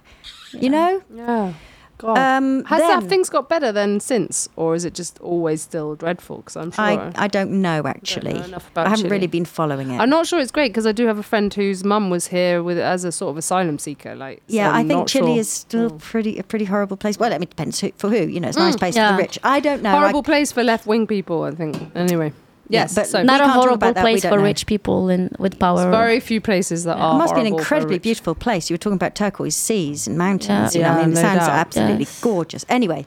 [0.53, 1.03] You know?
[1.13, 1.55] Yeah.
[2.03, 2.19] God.
[2.19, 5.95] Um, Has then- that things got better then since, or is it just always still
[5.95, 6.39] dreadful?
[6.39, 6.85] Because I'm sure.
[6.85, 8.33] I, I don't know actually.
[8.33, 9.11] enough about I haven't Chile.
[9.17, 9.99] really been following it.
[9.99, 12.63] I'm not sure it's great because I do have a friend whose mum was here
[12.63, 14.15] with as a sort of asylum seeker.
[14.15, 15.37] Like, yeah, I I'm think Chile sure.
[15.37, 15.39] Mm.
[15.39, 17.19] is still pretty a pretty horrible place.
[17.19, 18.27] Well, I mean, it depends who, for who.
[18.27, 19.39] You know, it's a nice place for the rich.
[19.45, 19.91] I don't know.
[19.91, 21.45] I- horrible place for left wing people.
[21.45, 21.77] I think.
[21.95, 22.33] Anyway,
[22.69, 24.43] Yeah, yes, but so Not a horrible about that, we place for know.
[24.43, 25.77] rich people and with power.
[25.81, 27.15] there's very few places that are.
[27.15, 28.71] it must be an incredibly beautiful place.
[28.71, 30.75] You were talking about turquoise seas and mountains.
[30.75, 30.81] Yeah.
[30.81, 31.51] You know, I mean, it no sounds doubt.
[31.51, 32.21] absolutely Yes.
[32.21, 32.65] gorgeous.
[32.69, 33.05] Anyway,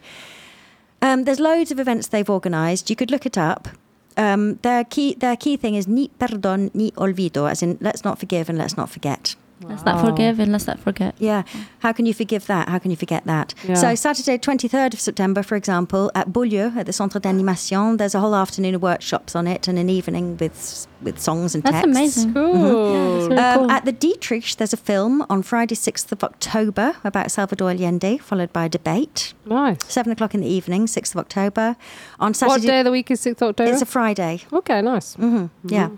[1.02, 2.90] um, there's loads of events they've organised.
[2.90, 3.70] You could look it up.
[4.18, 8.18] Um, their key their key thing is ni perdón ni olvido, as in let's not
[8.20, 9.36] forgive and let's not forget.
[9.62, 11.16] Let's not forgive and let's not forget.
[11.18, 11.44] Yeah.
[11.80, 12.68] How can you forgive that?
[12.68, 13.54] How can you forget that?
[13.68, 13.76] Yeah.
[13.76, 18.20] So Saturday, 23rd of September, for example, at Beaulieu, at the Centre d'Animation, there's a
[18.20, 21.86] whole afternoon of workshops on it and an evening with with songs and That's texts.
[22.26, 22.34] amazing.
[22.34, 23.18] Cool.
[23.18, 23.72] It's really Um, cool.
[23.72, 28.52] At the Dietrich, there's a film on Friday, 6th of October about Salvador Allende, followed
[28.52, 29.34] by a debate.
[29.46, 29.78] Nice.
[29.88, 31.76] Seven o'clock in the evening, 6th of October.
[32.20, 33.72] On Saturday, What Saturday, day of the week is sixth October?
[33.72, 34.42] it's a Friday.
[34.52, 35.14] okay, nice.
[35.16, 35.90] hmm Yeah.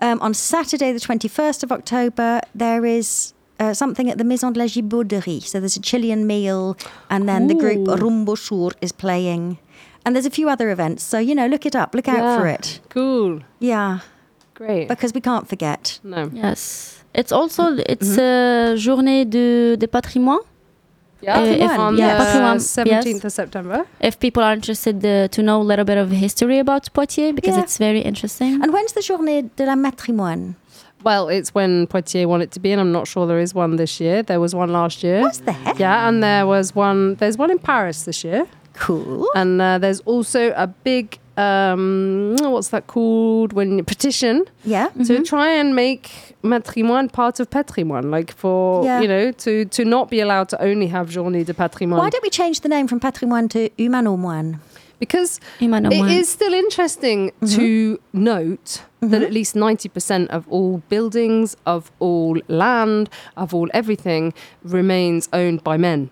[0.00, 4.60] Um, on Saturday, the 21st of October, there is uh, something at the Maison de
[4.60, 5.42] la Gibauderie.
[5.42, 6.76] So there's a Chilean meal,
[7.10, 7.96] and then the group Cool.
[7.96, 9.58] Rumbo Sur is playing.
[10.04, 11.02] And there's a few other events.
[11.02, 12.80] So, you know, look it up, look out for it.
[12.88, 13.40] Cool.
[13.58, 14.00] Yeah,
[14.54, 14.88] Great.
[14.88, 15.98] because we can't forget.
[16.04, 16.30] no.
[16.32, 16.94] Yes.
[17.14, 20.40] It's also it's a journée de, de patrimoine.
[21.20, 21.38] Yeah.
[21.40, 22.16] Uh, if- on yeah,
[22.54, 23.24] the seventeenth yes.
[23.24, 23.86] of September.
[24.00, 27.56] If people are interested uh, to know a little bit of history about Poitiers, because
[27.56, 27.62] Yeah.
[27.62, 28.62] it's very interesting.
[28.62, 30.54] And when's the Journée de la Matrimoine?
[31.04, 33.76] Well, it's when Poitiers want it to be, and I'm not sure there is one
[33.76, 34.22] this year.
[34.22, 35.20] There was one last year.
[35.22, 35.78] What the heck?
[35.78, 37.14] Yeah, and there was one.
[37.16, 39.28] There's one in Paris this year, Cool.
[39.34, 41.18] and uh, there's also a big.
[41.38, 43.52] Um, what's that called?
[43.52, 44.88] When petition Yeah.
[44.88, 45.22] to mm-hmm.
[45.22, 49.00] try and make matrimoine part of patrimoine, like for Yeah.
[49.00, 52.00] you know to to not be allowed to only have journée de patrimoine.
[52.00, 54.58] Why don't we change the name from patrimoine to humanomoine?
[54.98, 56.18] because Emmanuel it Moine.
[56.18, 57.56] is still interesting mm-hmm.
[57.56, 59.22] to note that mm-hmm.
[59.22, 65.76] at least 90% of all buildings, of all land, of all everything remains owned by
[65.76, 66.10] men.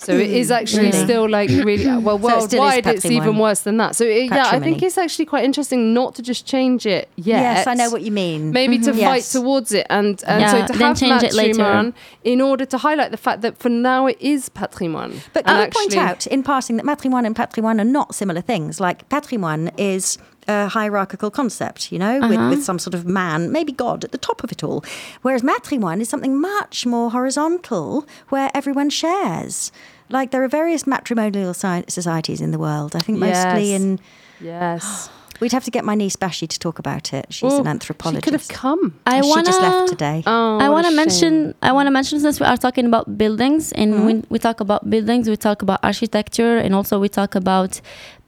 [0.00, 1.04] So it is actually Really?
[1.04, 2.86] still like really well So it worldwide.
[2.86, 3.94] It's even worse than that.
[3.96, 7.40] So it, yeah, I think it's actually quite interesting not to just change it yet.
[7.42, 8.50] Yes, I know what you mean.
[8.50, 9.04] Maybe to Mhm.
[9.04, 9.32] fight Yes.
[9.32, 11.92] towards it and, and Yeah, so to have later.
[12.24, 15.20] in order to highlight the fact that for now it is patrimoine.
[15.34, 18.80] But can you point out in passing that matrimoine and patrimoine are not similar things?
[18.80, 20.18] Like patrimoine is
[20.50, 22.60] a hierarchical concept, you know, with, with uh-huh.
[22.60, 24.84] some sort of man, maybe God at the top of it all.
[25.22, 29.72] Whereas matrimoine is something much more horizontal where everyone shares.
[30.08, 32.96] Like there are various matrimonial sci- societies in the world.
[32.96, 33.80] I think mostly Yes.
[33.80, 34.00] in.
[34.40, 35.10] Yes.
[35.40, 37.26] We'd have to get my niece Bashi to talk about it.
[37.30, 38.24] She's Well, an anthropologist.
[38.24, 38.94] She could have come.
[39.06, 39.42] I wanna.
[39.42, 40.22] she just left today.
[40.26, 40.96] Oh, I want a to shame.
[40.96, 41.54] mention.
[41.62, 44.04] I want to mention since we are talking about buildings, and mm-hmm.
[44.06, 47.80] when we talk about buildings, we talk about architecture, and also we talk about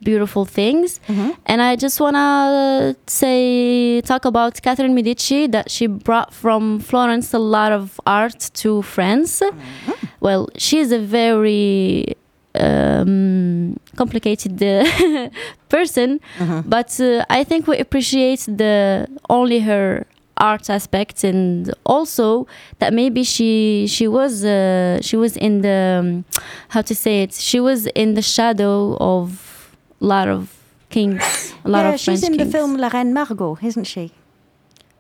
[0.03, 1.01] beautiful things.
[1.09, 1.31] Mm-hmm.
[1.47, 7.33] And I just want to say talk about Catherine Medici that she brought from Florence
[7.33, 9.41] a lot of art to France.
[9.41, 10.07] Mm-hmm.
[10.21, 12.17] Well, she is a very
[12.55, 15.29] um, complicated uh,
[15.69, 16.21] person,
[16.67, 20.07] but uh, I think we appreciate the only her
[20.39, 22.47] art aspect and also
[22.79, 26.25] that maybe she she was uh, she was in the um,
[26.69, 30.53] how to say it she was in the shadow of a lot of
[30.91, 34.13] kings a lot yeah, of she's French in the film La Reine Margot, isn't she?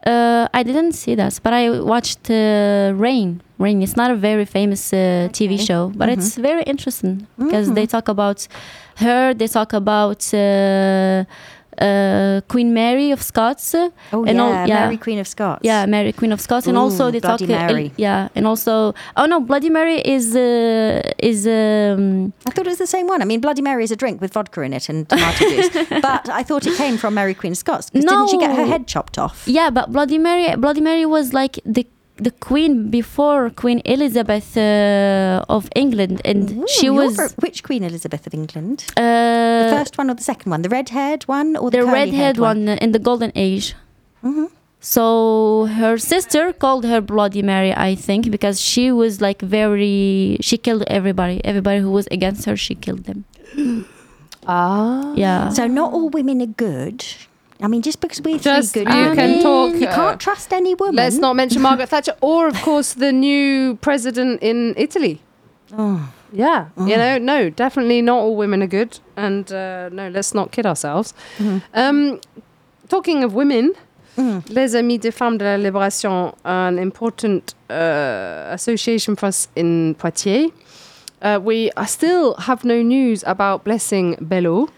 [0.07, 3.41] Uh, I didn't see that, but I watched uh, Reign.
[3.59, 3.83] Reign.
[3.83, 8.09] It's not a very famous uh, TV show, but it's very interesting because they talk
[8.09, 8.49] about
[8.97, 9.33] her.
[9.35, 10.23] They talk about
[11.81, 13.75] uh, Queen Mary of Scots.
[13.75, 14.81] Oh, and yeah, all- yeah.
[14.85, 15.61] Mary Queen of Scots.
[15.65, 17.71] Yeah, Mary Queen of Scots, and also they Bloody talk.
[17.71, 22.71] uh, yeah, and also oh no, Bloody Mary is uh, is um, I thought it
[22.71, 23.23] was the same one.
[23.23, 25.71] I mean, Bloody Mary is a drink with vodka in it and tomato juice.
[26.03, 27.91] But I thought it came from Mary Queen of Scots.
[27.91, 29.45] 'cause Didn't she get her head chopped off?
[29.47, 35.43] yeah, but Bloody Mary Bloody Mary was like the the queen before Queen Elizabeth uh,
[35.57, 38.85] of England, and Ooh, she was which Queen Elizabeth of England?
[38.97, 39.03] uh,
[39.71, 40.63] The first one or the second one?
[40.63, 43.75] The red-haired one or the, the curly-haired red-haired one in the Golden Age.
[44.25, 44.49] Mhm.
[44.85, 45.05] So
[45.79, 50.39] her sister called her Bloody Mary, I think, because she was like very.
[50.41, 51.37] She killed everybody.
[51.45, 53.25] Everybody who was against her, she killed them.
[54.47, 55.13] Ah.
[55.15, 55.51] Yeah.
[55.51, 57.05] So not all women are good.
[57.61, 59.75] I mean, just because we're Just three you good I women, can mean, talk.
[59.81, 60.97] you uh, can't trust any woman.
[60.97, 65.21] Let's not mention Margaret Thatcher, or of course the new president in Italy.
[66.33, 70.51] Yeah, you know, no, definitely not all women are good, and uh, no, let's not
[70.51, 71.13] kid ourselves.
[71.75, 72.21] Um,
[72.89, 73.73] talking of women,
[74.49, 80.51] Les Amis des Femmes de la Libération, an important uh, association for us in Poitiers.
[81.21, 84.69] Uh, we still have no news about Blessing Bello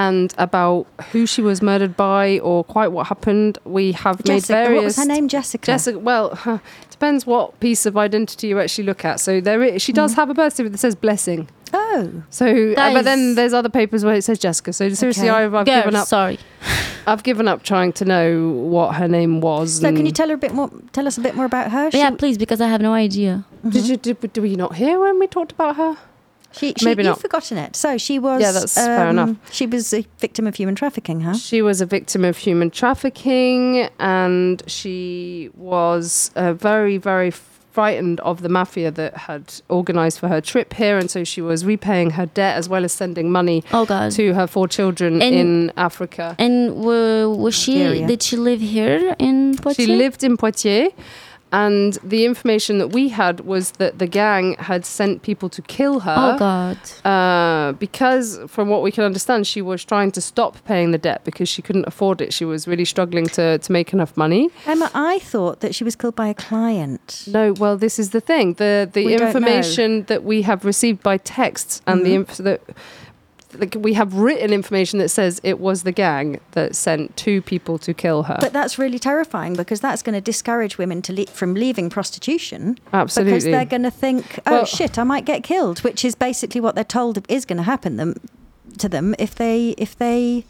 [0.00, 3.58] and about who she was murdered by or quite what happened.
[3.64, 4.76] We have made Jessica, various.
[4.76, 5.28] what was her name?
[5.28, 5.66] Jessica.
[5.66, 5.98] Jessica.
[5.98, 6.28] Well,
[6.90, 9.20] depends what piece of identity you actually look at.
[9.20, 11.48] So there, is, she does have a birth certificate that says Blessing.
[11.72, 14.72] Oh, So, uh, but then there's other papers where it says Jessica.
[14.72, 15.38] So seriously, Okay.
[15.44, 16.08] I've, I've Girl, given up.
[16.08, 16.38] sorry.
[17.06, 19.80] I've given up trying to know what her name was.
[19.80, 20.70] so can you tell her a bit more?
[20.92, 21.90] Tell us a bit more about her.
[21.90, 23.44] She, yeah, please, because I have no idea.
[23.68, 25.96] Did you did, did we not hear when we talked about her?
[26.52, 27.20] She, she, maybe you've not.
[27.20, 27.76] forgotten it.
[27.76, 28.40] So she was.
[28.42, 29.36] Yeah, that's fair um, enough.
[29.52, 31.34] She was a victim of human trafficking, huh?
[31.34, 37.30] She was a victim of human trafficking, and she was uh, very very
[37.72, 41.64] frightened of the mafia that had organised for her trip here, and so she was
[41.64, 44.10] repaying her debt as well as sending money Oh God.
[44.12, 46.34] to her four children And- in Africa.
[46.38, 47.78] and wa- was she?
[47.78, 48.06] Nigeria.
[48.08, 49.76] Did she live here in Poitiers?
[49.76, 50.90] She lived in Poitiers,
[51.52, 56.00] and the information that we had was that the gang had sent people to kill
[56.00, 56.14] her.
[56.18, 56.78] Oh God.
[57.04, 61.24] Uh, because, from what we can understand, she was trying to stop paying the debt
[61.24, 62.32] because she couldn't afford it.
[62.32, 64.50] She was really struggling to, to make enough money.
[64.66, 67.24] Emma, I thought that she was killed by a client.
[67.26, 68.54] No, well, this is the thing.
[68.54, 72.14] The the We information that we have received by texts and the Mhm.
[72.28, 72.60] inf- that
[73.58, 77.78] like we have written information that says it was the gang that sent two people
[77.78, 78.36] to kill her.
[78.40, 82.78] But that's really terrifying because that's going to discourage women to le- from leaving prostitution
[82.92, 83.32] Absolutely.
[83.32, 86.60] because they're going to think, "Oh Well- shit, I might get killed," which is basically
[86.60, 88.14] what they're told is going to happen them
[88.78, 90.44] to them if they if they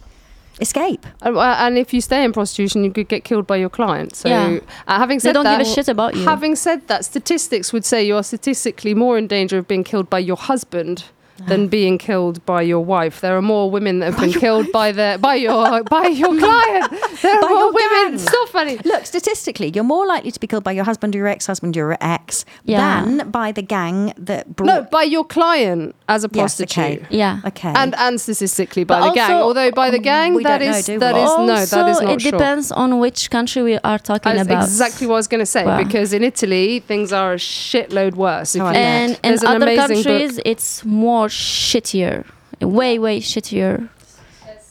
[0.61, 1.07] escape.
[1.23, 4.15] Uh, and if you stay in prostitution, you could get killed by your client.
[4.15, 4.59] So, Yeah.
[4.87, 6.25] uh, having They said don't that, give a shit about you.
[6.25, 10.11] Having said that, statistics would say you are statistically more in danger of being killed
[10.11, 11.05] by your husband
[11.47, 13.21] than being killed by your wife.
[13.21, 16.91] There are more women that have been killed by their by your by your client.
[17.23, 18.05] There are By more women.
[18.05, 18.15] gang.
[18.15, 18.79] It's not funny.
[18.85, 21.81] Look, statistically, you're more likely to be killed by your husband or your ex-husband or
[21.81, 23.05] your ex Yeah.
[23.05, 24.67] than by the gang that brought.
[24.67, 27.03] No, by your client as a Yes, prostitute.
[27.05, 27.07] okay.
[27.11, 27.41] Yeah.
[27.47, 27.73] Okay.
[27.75, 29.33] And and statistically by But the gang.
[29.33, 31.21] Although by the mm, gang We that don't know, is do that we?
[31.23, 32.33] is no, that is Also, not it sure.
[32.33, 34.65] depends on which country we are talking That's about.
[34.65, 35.79] exactly what I was going to say Wow.
[35.83, 38.55] because in Italy things are a shitload worse.
[38.55, 42.25] If Oh, you- and in other amazing book- countries, it's more shittier,
[42.61, 43.89] way way shittier.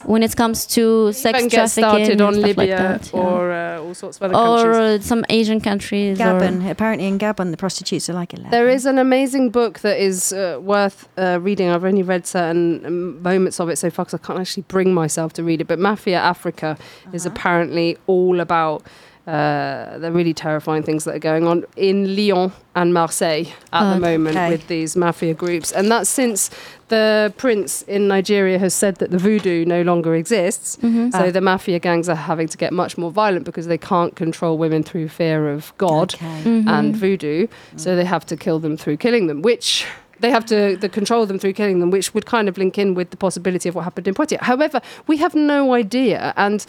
[0.06, 3.12] When it comes to sex even get trafficking started on and stuff Libya like that,
[3.14, 3.20] yeah.
[3.20, 5.02] or uh, all sorts of other or countries.
[5.02, 6.18] uh, some Asian countries.
[6.18, 6.66] Gabon.
[6.66, 8.50] Or, Apparently, in Gabon, the prostitutes are like eleven.
[8.50, 11.68] There is an amazing book that is uh, worth uh, reading.
[11.70, 14.94] I've only read certain um, moments of it so far because I can't actually bring
[14.94, 15.68] myself to read it.
[15.68, 16.78] But Mafia Africa
[17.12, 17.36] is Uh-huh.
[17.36, 18.84] apparently all about
[19.28, 24.00] uh, the really terrifying things that are going on in Lyon and Marseille at the
[24.00, 24.50] moment Okay.
[24.50, 25.72] with these mafia groups.
[25.72, 26.50] And that's since
[26.88, 30.78] the prince in Nigeria has said that the voodoo no longer exists.
[30.82, 31.12] Mhm.
[31.12, 31.32] So Ah.
[31.32, 34.82] the mafia gangs are having to get much more violent because they can't control women
[34.84, 36.42] through fear of God Okay.
[36.46, 36.68] Mhm.
[36.68, 37.48] and voodoo.
[37.76, 39.86] So they have to kill them through killing them, which
[40.22, 42.94] they have to the control them through killing them, which would kind of link in
[42.94, 44.42] with the possibility of what happened in Poitiers.
[44.42, 46.34] However, we have no idea.
[46.36, 46.66] And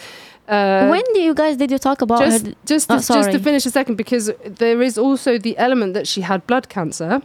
[0.48, 2.54] uh, when do you guys did you talk about just her?
[2.66, 6.06] just Oh, to, just to finish a second, because there is also the element that
[6.08, 7.22] she had blood cancer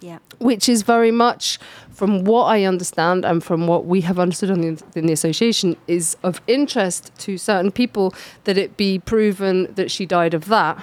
[0.00, 0.18] Yeah.
[0.38, 1.58] which is very much
[1.92, 5.76] from what I understand and from what we have understood on the, in the association
[5.86, 8.12] is of interest to certain people
[8.44, 10.76] that it be proven that she died of that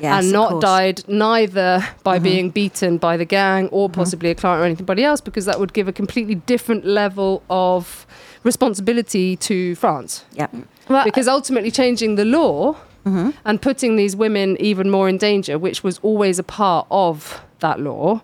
[0.00, 2.22] Yes, and not died neither by Mhm.
[2.22, 5.72] being beaten by the gang or possibly a client or anybody else because that would
[5.72, 8.06] give a completely different level of
[8.44, 10.48] responsibility to France Yeah.
[10.88, 13.34] Well, because ultimately changing the law Mhm.
[13.44, 17.78] and putting these women even more in danger, which was always a part of that
[17.80, 18.20] law,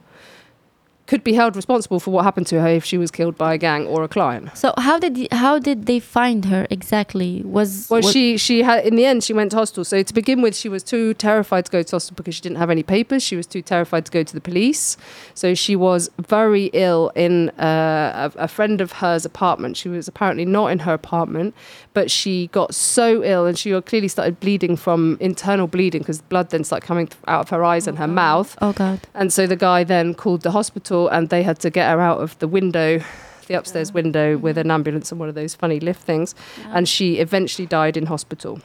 [1.08, 3.58] could be held responsible for what happened to her if she was killed by a
[3.58, 4.48] gang or a client.
[4.56, 7.42] so how did how did they find her exactly?
[7.44, 9.84] Was Well, she she had in the end she went to hospital.
[9.84, 12.56] So to begin with, she was too terrified to go to hospital because she didn't
[12.58, 13.22] have any papers.
[13.22, 14.96] She was too terrified to go to the police.
[15.34, 19.76] So she was very ill in uh, a, a friend of hers' apartment.
[19.76, 21.52] She was apparently not in her apartment,
[21.94, 26.50] but she got so ill and she clearly started bleeding from internal bleeding because blood
[26.50, 28.56] then started coming out of her eyes and her oh, mouth.
[28.62, 29.00] oh god.
[29.14, 32.20] And so the guy then called the hospital and they had to get her out
[32.20, 33.00] of the window,
[33.46, 34.42] the upstairs window, mm-hmm.
[34.42, 36.34] with an ambulance and one of those funny lift things.
[36.66, 38.60] And she eventually died in hospital.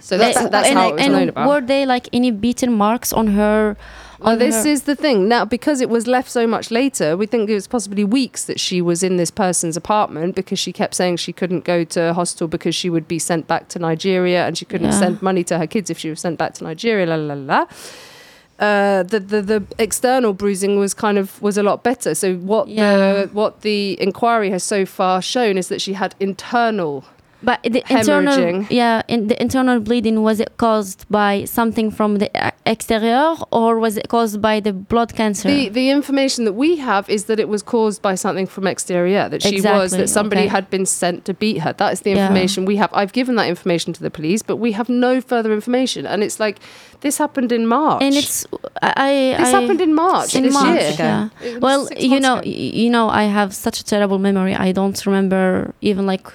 [0.00, 1.48] So that's, that's and, how it was known about.
[1.48, 3.76] Were they like any beaten marks on her?
[4.20, 5.28] Well, on this is the thing.
[5.28, 8.58] Now, because it was left so much later, we think it was possibly weeks that
[8.58, 12.48] she was in this person's apartment because she kept saying she couldn't go to hospital
[12.48, 14.98] because she would be sent back to Nigeria and she couldn't Yeah.
[14.98, 17.44] send money to her kids if she was sent back to Nigeria, la la la.
[17.58, 17.66] la.
[18.58, 22.12] uh, the, the the external bruising was kind of was a lot better.
[22.14, 22.96] So what Yeah.
[22.96, 27.04] the what the inquiry has so far shown is that she had internal.
[27.42, 32.28] But the internal, yeah, in the internal bleeding was it caused by something from the
[32.66, 35.48] exterior or was it caused by the blood cancer?
[35.48, 39.28] The the information that we have is that it was caused by something from exterior.
[39.28, 40.48] That she was that somebody okay.
[40.48, 41.72] had been sent to beat her.
[41.72, 42.26] That is the Yeah.
[42.26, 42.90] information we have.
[42.92, 46.06] I've given that information to the police, but we have no further information.
[46.06, 46.58] And it's like
[47.02, 48.02] this happened in March.
[48.02, 48.46] and it's
[48.82, 50.94] I, this I happened in March in this March, year.
[50.98, 51.58] yeah.
[51.58, 52.48] Well, you know, ago.
[52.50, 54.54] you know, I have such a terrible memory.
[54.54, 56.26] I don't remember even like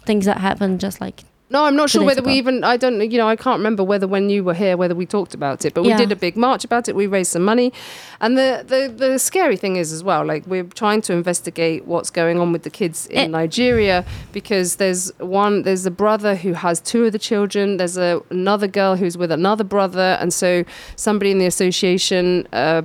[0.00, 0.80] things that happened.
[0.80, 2.64] Just like No, I'm not sure whether we even.
[2.64, 2.98] I don't.
[3.12, 5.74] You know, I can't remember whether when you were here whether we talked about it.
[5.74, 5.98] But we Yeah.
[5.98, 6.94] did a big march about it.
[6.96, 7.72] We raised some money,
[8.22, 10.24] and the the the scary thing is as well.
[10.24, 13.26] Like we're trying to investigate what's going on with the kids in Eh.
[13.40, 15.62] Nigeria because there's one.
[15.62, 17.76] There's a brother who has two of the children.
[17.76, 20.64] There's a another girl who's with another brother, and so
[20.96, 22.46] somebody in the association.
[22.52, 22.82] Uh,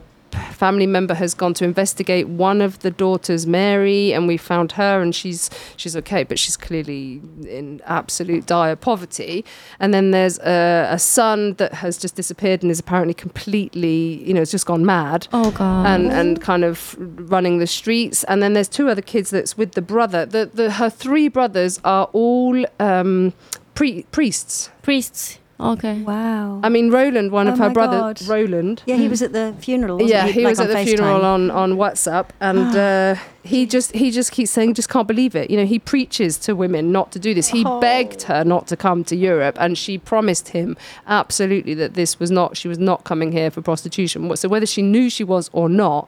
[0.52, 5.02] family member has gone to investigate one of the daughters mary and we found her
[5.02, 9.46] and she's she's okay but she's clearly in absolute dire poverty.
[9.80, 14.34] And then there's a, a son that has just disappeared and is apparently completely you
[14.34, 15.28] know has just gone mad.
[15.34, 18.24] Oh god, and and kind of running the streets.
[18.26, 20.26] And then there's two other kids that's with the brother.
[20.26, 23.34] The, the her three brothers are all um
[23.74, 24.70] pre- priests.
[24.82, 25.40] Priests.
[25.60, 26.60] Okay, Wow.
[26.64, 29.96] i mean roland one Oh of her brothers roland yeah, he was at the funeral.
[29.98, 30.86] Wasn't yeah, he, he Like was at the FaceTime.
[30.86, 35.36] funeral on on WhatsApp, and uh, he just he just keeps saying, just can't believe
[35.36, 35.50] it.
[35.50, 37.48] You know, he preaches to women not to do this.
[37.48, 37.80] He Oh.
[37.80, 40.78] begged her not to come to Europe, and she promised him
[41.08, 44.20] absolutely that this was not she was not coming here for prostitution.
[44.38, 46.08] So whether she knew she was or not,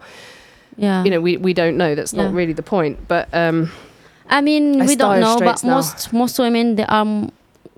[0.77, 1.03] yeah.
[1.03, 1.95] you know, we, we don't know.
[1.95, 3.07] That's not really the point.
[3.07, 3.71] But um,
[4.29, 5.75] I mean, I we don't know, but now.
[5.75, 7.29] most most women they are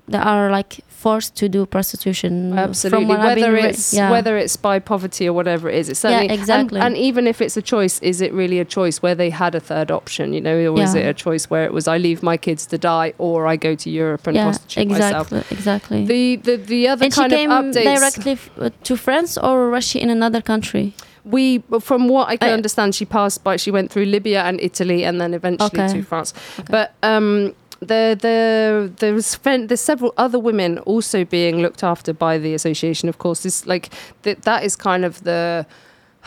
[0.08, 2.32] they are like forced to do prostitution.
[2.66, 4.10] absolutely, From what been whether it's yeah.
[4.14, 6.80] whether it's by poverty or whatever it is, it's certainly and- exactly.
[6.80, 9.60] And, even if it's a choice, is it really a choice where they had a
[9.70, 10.24] third option?
[10.36, 11.02] You know, or is Yeah.
[11.02, 13.72] it a choice where it was I leave my kids to die or I go
[13.84, 15.26] to Europe and yeah, prostitute myself?
[15.32, 16.00] exactly, exactly.
[16.14, 19.32] The the the other and she kind came of updates directly f- uh, to France,
[19.46, 20.86] or was she in another country?
[21.36, 21.44] we
[21.88, 23.54] from what I can I- understand, she passed by.
[23.64, 25.92] She went through Libya and Italy, and then eventually Okay.
[25.94, 26.30] to France.
[26.58, 26.70] Okay.
[26.76, 27.54] But um,
[27.86, 33.08] the the there's there's several other women also being looked after by the association.
[33.08, 33.90] Of course, this like
[34.22, 35.66] that that is kind of the.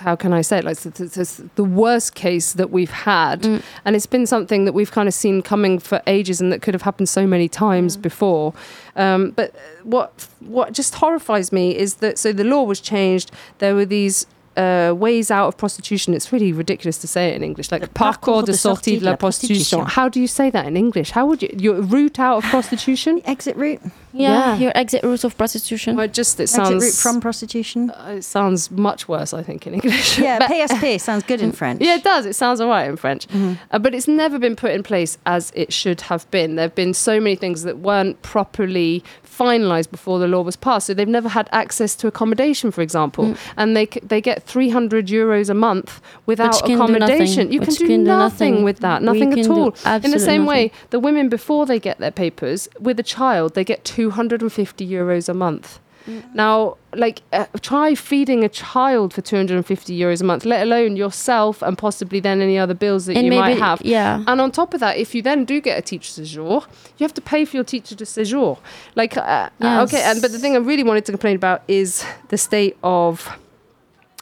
[0.00, 0.64] How can I say it?
[0.64, 3.62] Like it's the worst case that we've had, Mm.
[3.84, 6.72] and it's been something that we've kind of seen coming for ages, and that could
[6.72, 8.02] have happened so many times Mm.
[8.02, 8.54] before.
[8.96, 13.30] Um, but what what just horrifies me is that so the law was changed.
[13.58, 14.26] There were these
[14.56, 16.14] uh, ways out of prostitution.
[16.14, 19.84] It's really ridiculous to say it in English, like parcours de sortie de la prostitution.
[19.86, 21.10] How do you say that in English?
[21.10, 23.20] How would you your route out of prostitution?
[23.24, 23.80] Exit route.
[24.12, 24.56] Yeah, Yeah.
[24.58, 25.96] your exit route of prostitution.
[25.96, 27.90] Well, just it Exit route from prostitution.
[27.90, 30.18] uh, it sounds much worse, I think, in English.
[30.18, 31.80] Yeah, But- PSP sounds good in French.
[31.80, 32.26] Yeah, it does.
[32.26, 33.26] It sounds all right in French.
[33.28, 33.54] Mm-hmm.
[33.70, 36.56] Uh, but it's never been put in place as it should have been.
[36.56, 40.86] There have been so many things that weren't properly finalised before the law was passed.
[40.88, 43.24] So they've never had access to accommodation, for example.
[43.26, 43.38] Mm.
[43.56, 47.44] And they, c- they get 300 euros a month without Which can do accommodation.
[47.44, 47.52] nothing.
[47.52, 48.64] You can do can do nothing nothing.
[48.64, 49.02] with that.
[49.02, 49.68] Nothing can at all.
[49.68, 53.54] In the absolutely same way, the women, before they get their papers, with a child,
[53.54, 55.78] they get 250 euros a month.
[56.06, 56.34] Mm.
[56.34, 61.60] Now, like, uh, try feeding a child for 250 euros a month, let alone yourself
[61.62, 63.82] and possibly then any other bills that and you maybe might have.
[63.84, 64.24] yeah.
[64.26, 66.64] And on top of that, if you then do get a titre de séjour,
[66.96, 68.56] you have to pay for your titre de séjour.
[68.96, 69.88] Like, uh, uh, Yes.
[69.92, 73.28] okay, and but the thing I really wanted to complain about is the state of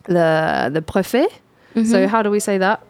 [0.04, 1.28] the the préfet.
[1.76, 1.84] Mm-hmm.
[1.84, 2.80] So how do we say that?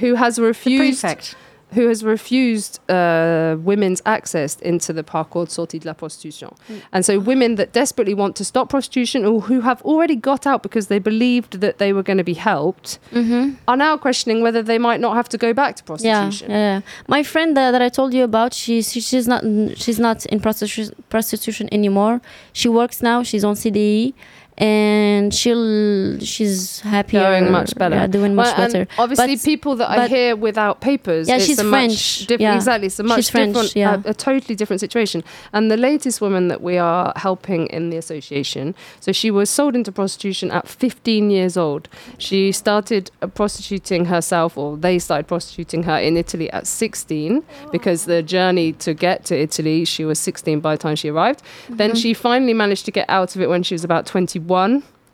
[0.00, 1.00] Who has refused?
[1.02, 1.36] Prefect.
[1.74, 6.48] Who has refused uh, women's access into the parcours sortie de la prostitution.
[6.68, 6.82] Mm.
[6.92, 10.62] And so women that desperately want to stop prostitution or who have already got out
[10.62, 13.54] because they believed that they were going to be helped Mm-hmm.
[13.68, 16.50] are now questioning whether they might not have to go back to prostitution.
[16.50, 16.80] yeah, yeah.
[17.08, 19.42] My friend that, that I told you about, she's she, she's not
[19.76, 22.20] she's not in prostitution prostitution anymore.
[22.52, 23.22] She works now.
[23.22, 24.12] She's on CDI,
[24.58, 27.20] and she'll she's happier.
[27.40, 27.96] Doing much better.
[27.96, 28.86] Yeah, doing much Well, and better.
[28.98, 32.40] Obviously, But- people that I but- hear without papers, Yeah, she's a French, much different.
[32.40, 32.54] yeah.
[32.54, 34.00] Exactly, it's a much She's French, different, yeah.
[34.04, 35.24] a, a totally different situation.
[35.52, 39.74] And the latest woman that we are helping in the association, so she was sold
[39.74, 41.88] into prostitution at 15 years old.
[42.18, 47.42] She started uh, prostituting herself, or they started prostituting her in Italy at 16
[47.72, 51.42] because the journey to get to Italy, she was 16 by the time she arrived.
[51.64, 51.76] Mm-hmm.
[51.76, 54.43] Then she finally managed to get out of it when she was about 21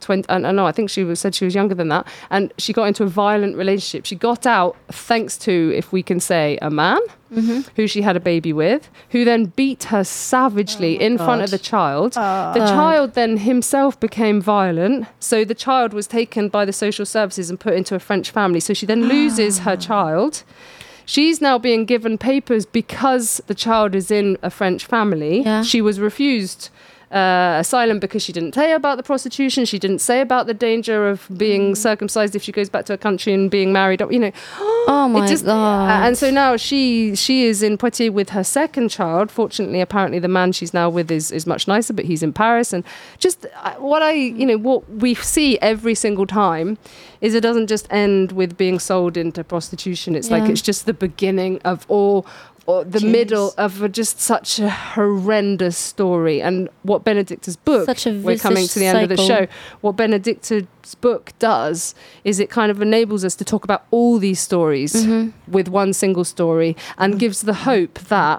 [0.01, 2.07] 20, uh, I don't know, I think she was, said she was younger than that.
[2.29, 4.05] And she got into a violent relationship.
[4.05, 6.99] She got out thanks to, if we can say, a man
[7.31, 7.61] mm-hmm.
[7.75, 11.51] who she had a baby with, who then beat her savagely oh in front of
[11.51, 12.13] the child.
[12.17, 12.51] Ah.
[12.53, 15.07] The child then himself became violent.
[15.19, 18.59] So the child was taken by the social services and put into a French family.
[18.59, 19.75] So she then loses her ah.
[19.75, 20.43] child.
[21.05, 25.41] She's now being given papers because the child is in a French family.
[25.41, 25.63] Yeah.
[25.63, 26.69] She was refused
[27.11, 29.65] uh, asylum because she didn't say about the prostitution.
[29.65, 32.97] She didn't say about the danger of being circumcised if she goes back to her
[32.97, 34.01] country and being married.
[34.09, 34.31] You know,
[34.87, 35.89] Oh my just, god!
[35.89, 39.29] uh, and so now she she is in Poitiers with her second child.
[39.29, 42.71] Fortunately, apparently the man she's now with is is much nicer, but he's in Paris.
[42.73, 42.83] And
[43.19, 46.77] just uh, what I you know what we see every single time
[47.19, 50.15] is it doesn't just end with being sold into prostitution.
[50.15, 52.25] It's like it's just the beginning of all.
[52.71, 53.11] Or the Jeez.
[53.11, 57.85] middle of a, just such a horrendous story, and what Benedicta's book.
[57.85, 59.47] Such a we're coming to the end of the show
[59.81, 61.93] what Benedicta's book does
[62.23, 65.51] is it kind of enables us to talk about all these stories Mm-hmm.
[65.51, 68.37] with one single story and gives the hope that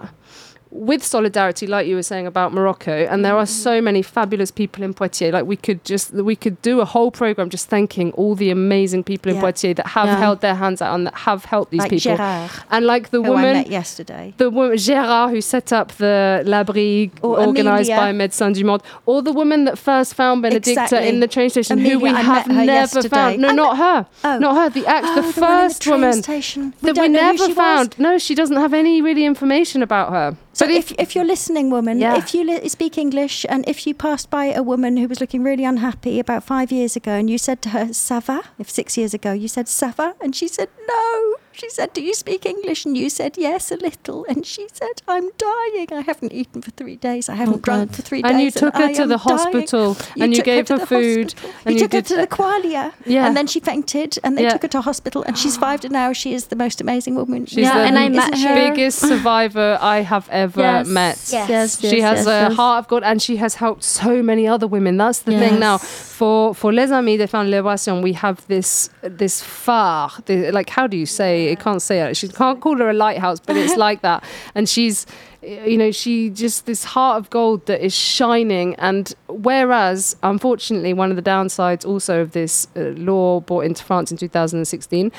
[0.75, 4.83] with solidarity like you were saying about Morocco and there are so many fabulous people
[4.83, 8.33] in Poitiers like we could just we could do a whole program just thanking all
[8.33, 9.41] the amazing people in Yeah.
[9.41, 10.17] Poitiers that have Yeah.
[10.17, 13.21] held their hands out and that have helped these like people Gérard, and like the
[13.21, 14.33] woman met yesterday.
[14.37, 18.17] the woman Gérard who set up the L'Abri Or organized Amelia.
[18.17, 21.07] by Médecins du Monde, or the woman that first found Benedicta Exactly.
[21.07, 23.09] in the train station, who we I have never yesterday.
[23.09, 23.39] found.
[23.39, 24.05] No, I not her.
[24.23, 24.39] Oh.
[24.39, 24.69] Not her.
[24.69, 26.21] The act, Oh, the the one in the first woman.
[26.21, 27.55] That we don't know who never she was.
[27.55, 27.95] found.
[27.99, 30.35] No, she doesn't have any really information about her.
[30.55, 32.15] So but if, if you're listening, woman, Yeah.
[32.17, 35.43] if you li- speak English and if you passed by a woman who was looking
[35.43, 38.41] really unhappy about five years ago and you said to her, Sava.
[38.59, 40.13] If six years ago you said, ça va?
[40.21, 41.35] And she said, no.
[41.53, 42.85] She said, do you speak English?
[42.85, 44.25] And you said, yes, a little.
[44.27, 45.87] And she said, I'm dying.
[45.91, 47.29] I haven't eaten for three days.
[47.29, 47.95] I haven't Oh, drunk God.
[47.95, 48.31] for three days.
[48.31, 51.33] and you took her I to the hospital You and you gave to her, food
[51.33, 51.51] hospital.
[51.65, 52.93] and you, you took her to the qualia.
[53.05, 53.27] Yeah.
[53.27, 54.53] And then she fainted and they Yeah.
[54.53, 57.45] took her to hospital and she's survived and now she is the most amazing woman.
[57.45, 58.55] She's Yeah, the and I met her.
[58.55, 60.87] biggest survivor I have ever Yes.
[60.87, 61.17] met.
[61.31, 61.49] Yes.
[61.49, 62.53] Yes, she yes, has yes, a yes.
[62.55, 64.97] heart of God and she has helped so many other women.
[64.97, 65.77] That's the thing now.
[66.13, 70.09] For for Les Amis de Fin de Libération, we have this this phare.
[70.25, 71.47] The, like how do you say?
[71.47, 72.15] It can't say it.
[72.15, 74.23] She can't call her a lighthouse, but it's like that.
[74.55, 75.07] And she's
[75.41, 81.09] you know she just this heart of gold that is shining and whereas unfortunately one
[81.09, 85.11] of the downsides also of this uh, law brought into france in 2016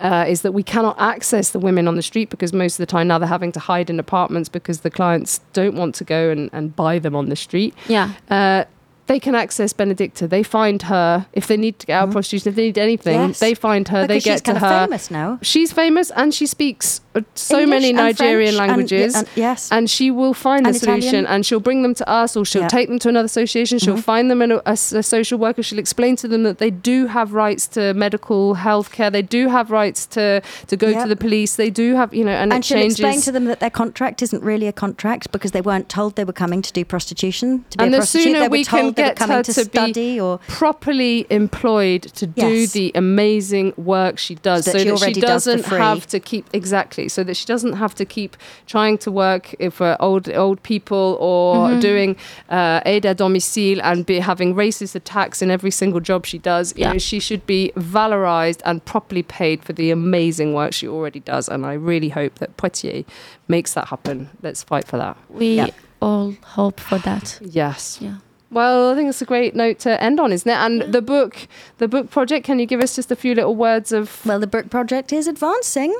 [0.00, 2.86] uh, is that we cannot access the women on the street because most of the
[2.86, 6.30] time now they're having to hide in apartments because the clients don't want to go
[6.30, 7.74] and, and buy them on the street.
[7.88, 8.12] Yeah.
[8.30, 8.64] Uh,
[9.10, 10.28] they can access Benedicta.
[10.36, 13.18] They find her if they need to get out of prostitution, if they need anything,
[13.18, 13.28] Mm-hmm.
[13.30, 13.40] Yes.
[13.46, 14.02] they find her.
[14.06, 14.66] because they she's get to kind her.
[14.84, 15.38] of famous now.
[15.42, 19.14] She's famous and she speaks uh, so English many Nigerian French and- languages.
[19.16, 19.60] and- yes.
[19.72, 21.26] And she will find And solution Italian.
[21.26, 22.68] and she'll bring them to us or she'll Yeah.
[22.78, 23.78] take them to another association.
[23.80, 24.12] She'll Mhm.
[24.12, 25.62] find them in a, a a social worker.
[25.66, 29.10] She'll explain to them that they do have rights to medical health care.
[29.10, 30.40] They do have rights to,
[30.70, 31.02] to go Yep.
[31.02, 31.56] to the police.
[31.56, 33.00] They do have, you know, and, and she'll changes.
[33.00, 36.24] explain to them that their contract isn't really a contract because they weren't told they
[36.32, 38.24] were coming to do prostitution to be And a the prostitute.
[38.24, 40.20] sooner they were we can told they were get coming her to, to be study
[40.20, 42.72] or properly employed to do Yes.
[42.72, 45.78] the amazing work she does That so she that she already does for doesn't free.
[45.78, 48.36] have to keep exactly so that she doesn't have to keep
[48.66, 52.16] trying to work if for old old people or doing
[52.50, 56.72] uh, aide à domicile and be having racist attacks in every single job she does
[56.76, 56.92] you Yeah.
[56.92, 61.48] know she should be valorized and properly paid for the amazing work she already does
[61.48, 63.04] and I really hope that Poitiers
[63.48, 65.70] makes that happen let's fight for that We Yeah.
[66.00, 67.38] all hope for that.
[67.42, 68.16] yes Yeah.
[68.50, 70.54] Well, I think it's a great note to end on, isn't it?
[70.54, 71.46] And the book,
[71.78, 72.44] the book project.
[72.44, 74.24] Can you give us just a few little words of?
[74.26, 75.96] well, the book project is advancing.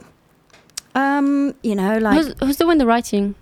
[0.95, 3.37] Um, you know, like who's, who's doing the writing?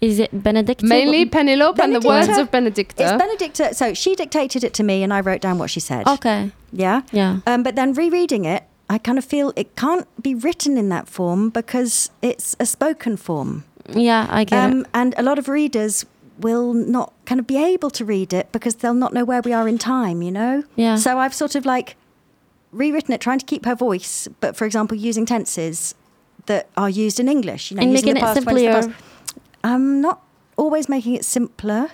[0.00, 0.84] Is it Benedicta?
[0.84, 3.02] Mainly Penelope and the words of Benedicta.
[3.02, 3.62] it's Benedicta.
[3.62, 3.74] Benedicta.
[3.74, 6.06] So she dictated it to me, and I wrote down what she said.
[6.06, 6.50] Okay.
[6.72, 7.02] Yeah.
[7.12, 7.38] Yeah.
[7.46, 11.08] Um, but then rereading it, I kind of feel it can't be written in that
[11.08, 13.64] form because it's a spoken form.
[13.88, 14.72] Yeah, I get it.
[14.72, 16.04] Um, and a lot of readers
[16.38, 19.52] will not kind of be able to read it because they'll not know where we
[19.52, 20.64] are in time, you know?
[20.76, 20.96] Yeah.
[20.96, 21.96] So I've sort of like
[22.72, 25.94] rewritten it, trying to keep her voice, but for example, using tenses
[26.46, 28.64] that are used in English, you know, and using making the it past when it's
[28.64, 28.94] the simpler.
[28.94, 29.40] past.
[29.64, 30.22] I'm not
[30.56, 31.90] always making it simpler.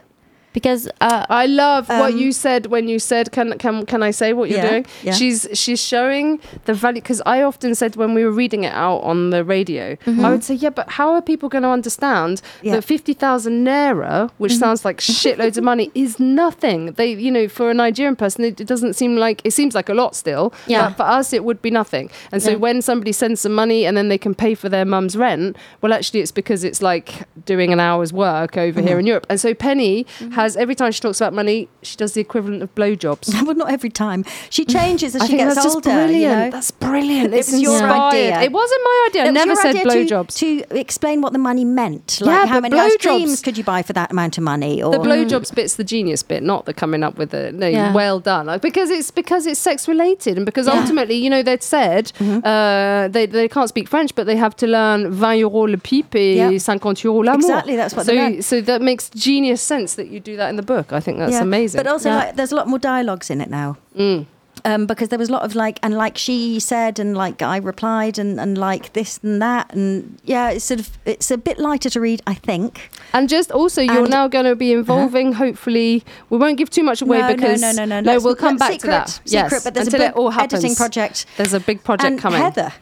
[0.53, 4.11] Because uh, I love what Um, you said when you said, "Can can can I
[4.11, 5.13] say what you're Yeah, doing?" yeah.
[5.13, 8.99] She's she's showing the value because I often said when we were reading it out
[9.05, 12.75] on the radio, I would say, "Yeah, but how are people going to understand Yeah.
[12.75, 16.93] that fifty thousand naira, which sounds like shitloads of money, is nothing?
[16.93, 19.89] They, you know, for a Nigerian person, it, it doesn't seem like it seems like
[19.89, 20.53] a lot still.
[20.67, 20.89] Yeah.
[20.89, 22.11] but for us, it would be nothing.
[22.33, 25.17] And so when somebody sends some money and then they can pay for their mum's
[25.17, 27.09] rent, well, actually, it's because it's like
[27.47, 29.27] doing an hour's work over here in Europe.
[29.31, 30.07] And so Penny
[30.43, 33.33] has every time she talks about money, she does the equivalent of blowjobs.
[33.47, 34.25] well, not every time.
[34.51, 35.81] She changes as I she think gets that's older.
[35.91, 36.23] just brilliant.
[36.23, 36.51] You know?
[36.51, 37.35] That's brilliant.
[37.35, 38.41] It It's was your idea.
[38.43, 39.23] It wasn't my idea.
[39.23, 40.37] I It was never said blowjobs.
[40.39, 42.21] to, to explain what the money meant.
[42.21, 44.83] Like Yeah, how many ice creams could you buy for that amount of money?
[44.83, 47.67] Or The blowjobs bit's the genius bit, not the coming up with the no.
[47.67, 47.93] Yeah.
[47.93, 50.81] Well done, Like, because it's because it's sex related, and because Yeah.
[50.81, 52.41] ultimately, you know, they'd said Mm-hmm.
[52.47, 56.15] uh, they they can't speak French, but they have to learn 20 euros le pipe
[56.15, 56.51] et Yeah.
[56.51, 57.41] 50 euros l'amour.
[57.51, 60.63] Exactly, that's what so so that makes genius sense that you do that in the
[60.63, 60.93] book.
[60.93, 61.43] I think that's Yeah.
[61.43, 61.79] amazing.
[61.79, 62.17] But also, Yeah.
[62.17, 63.77] like, there's a lot more dialogues in it now.
[63.97, 64.27] Mm.
[64.63, 67.57] Um, because there was a lot of like, and like she said, and like I
[67.57, 71.59] replied, and, and like this and that, and yeah, it's sort of it's a bit
[71.59, 72.91] lighter to read, I think.
[73.15, 75.33] And just also, you're And- now going to be involving.
[75.33, 78.13] Hopefully, we won't give too much away no, because no, no, no, no.
[78.13, 79.09] no, we'll come back secret, to that.
[79.09, 81.25] Secret, yes, but there's until a big editing project.
[81.39, 82.43] There's a big project and coming.
[82.43, 82.75] Heather,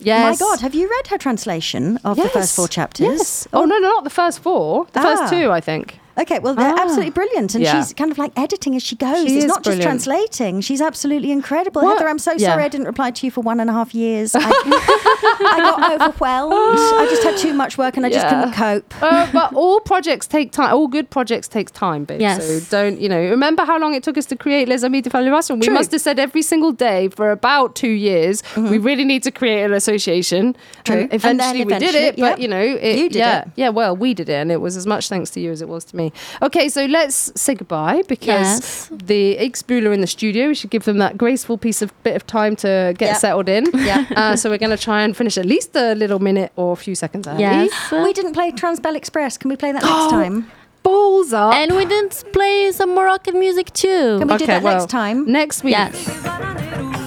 [0.00, 0.38] Yes.
[0.38, 3.06] my God, have you read her translation of the first four chapters?
[3.06, 3.48] Yes.
[3.54, 4.86] Oh no, no, not the first four.
[4.92, 5.02] The Ah.
[5.02, 5.98] first two, I think.
[6.18, 6.82] Okay, well, they're Ah.
[6.82, 7.54] absolutely brilliant.
[7.54, 7.80] And Yeah.
[7.82, 9.26] she's kind of like editing as she goes.
[9.26, 10.60] She it's not just translating.
[10.60, 11.82] She's absolutely incredible.
[11.82, 12.48] What- Heather, I'm so Yeah.
[12.50, 14.34] sorry I didn't reply to you for one and a half years.
[14.38, 16.52] I, I got overwhelmed.
[16.78, 19.02] I just had too much work and I just couldn't cope.
[19.02, 20.74] Uh, but all projects take time.
[20.74, 22.20] All good projects takes time, babe.
[22.20, 22.46] Yes.
[22.68, 23.20] So don't you know?
[23.20, 25.58] Remember how long it took us to create Les Amis de Valuation?
[25.60, 25.74] We True.
[25.74, 28.42] must have said every single day for about two years.
[28.56, 30.52] We really need to create an association.
[30.54, 30.82] Mm-hmm.
[30.84, 30.96] True.
[30.96, 32.16] And And eventually, we did eventually, it.
[32.18, 33.48] But you know, it, You did yeah, it.
[33.56, 33.68] yeah.
[33.70, 35.84] Well, we did it, and it was as much thanks to you as it was
[35.86, 36.01] to me.
[36.42, 38.88] Okay, so let's say goodbye because Yes.
[38.92, 40.48] the Ixbul are in the studio.
[40.48, 43.16] We should give them that graceful piece of bit of time to get Yeah.
[43.24, 43.64] settled in.
[43.74, 44.04] Yeah.
[44.22, 46.76] Uh, so we're going to try and finish at least a little minute or a
[46.76, 47.40] few seconds early.
[47.40, 47.72] Yes.
[47.92, 49.36] We didn't play Transbal Express.
[49.38, 50.50] Can we play that next time?
[50.82, 51.54] Balls up.
[51.54, 54.18] And we didn't play some Moroccan music too.
[54.18, 55.18] Can we do that next time?
[55.30, 55.72] Next week.
[55.78, 57.01] Yes.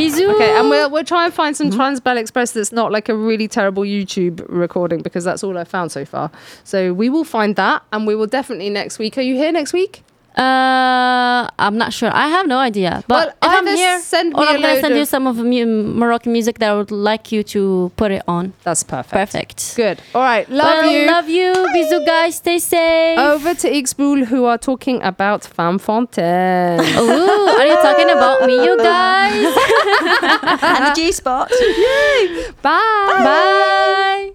[0.00, 0.34] Bisous.
[0.34, 1.80] Okay, and we'll we'll try and find some Mm-hmm.
[1.80, 5.92] Transbal Express that's not like a really terrible YouTube recording because that's all I've found
[5.92, 6.30] so far.
[6.64, 9.18] So we will find that, and we will definitely next week.
[9.18, 10.02] Are you here next week?
[10.40, 12.10] Uh, I'm not sure.
[12.12, 13.04] I have no idea.
[13.06, 15.36] But Well, if I'm here, send or me a I'm gonna send you some of
[15.36, 18.54] mu- Moroccan music that I would like you to put it on.
[18.64, 19.12] That's perfect.
[19.12, 19.76] Perfect.
[19.76, 20.00] Good.
[20.14, 20.48] All right.
[20.48, 21.06] Love well, you.
[21.06, 21.52] Love you.
[21.74, 22.36] Bisous, guys.
[22.36, 23.18] Stay safe.
[23.18, 26.80] Over to Ixbul who are talking about Femme Fontaine.
[26.98, 29.44] Ooh, are you talking about me, you guys?
[30.62, 31.50] and the G spot.
[31.60, 32.50] Yay!
[32.62, 33.20] Bye.
[33.28, 34.32] Bye.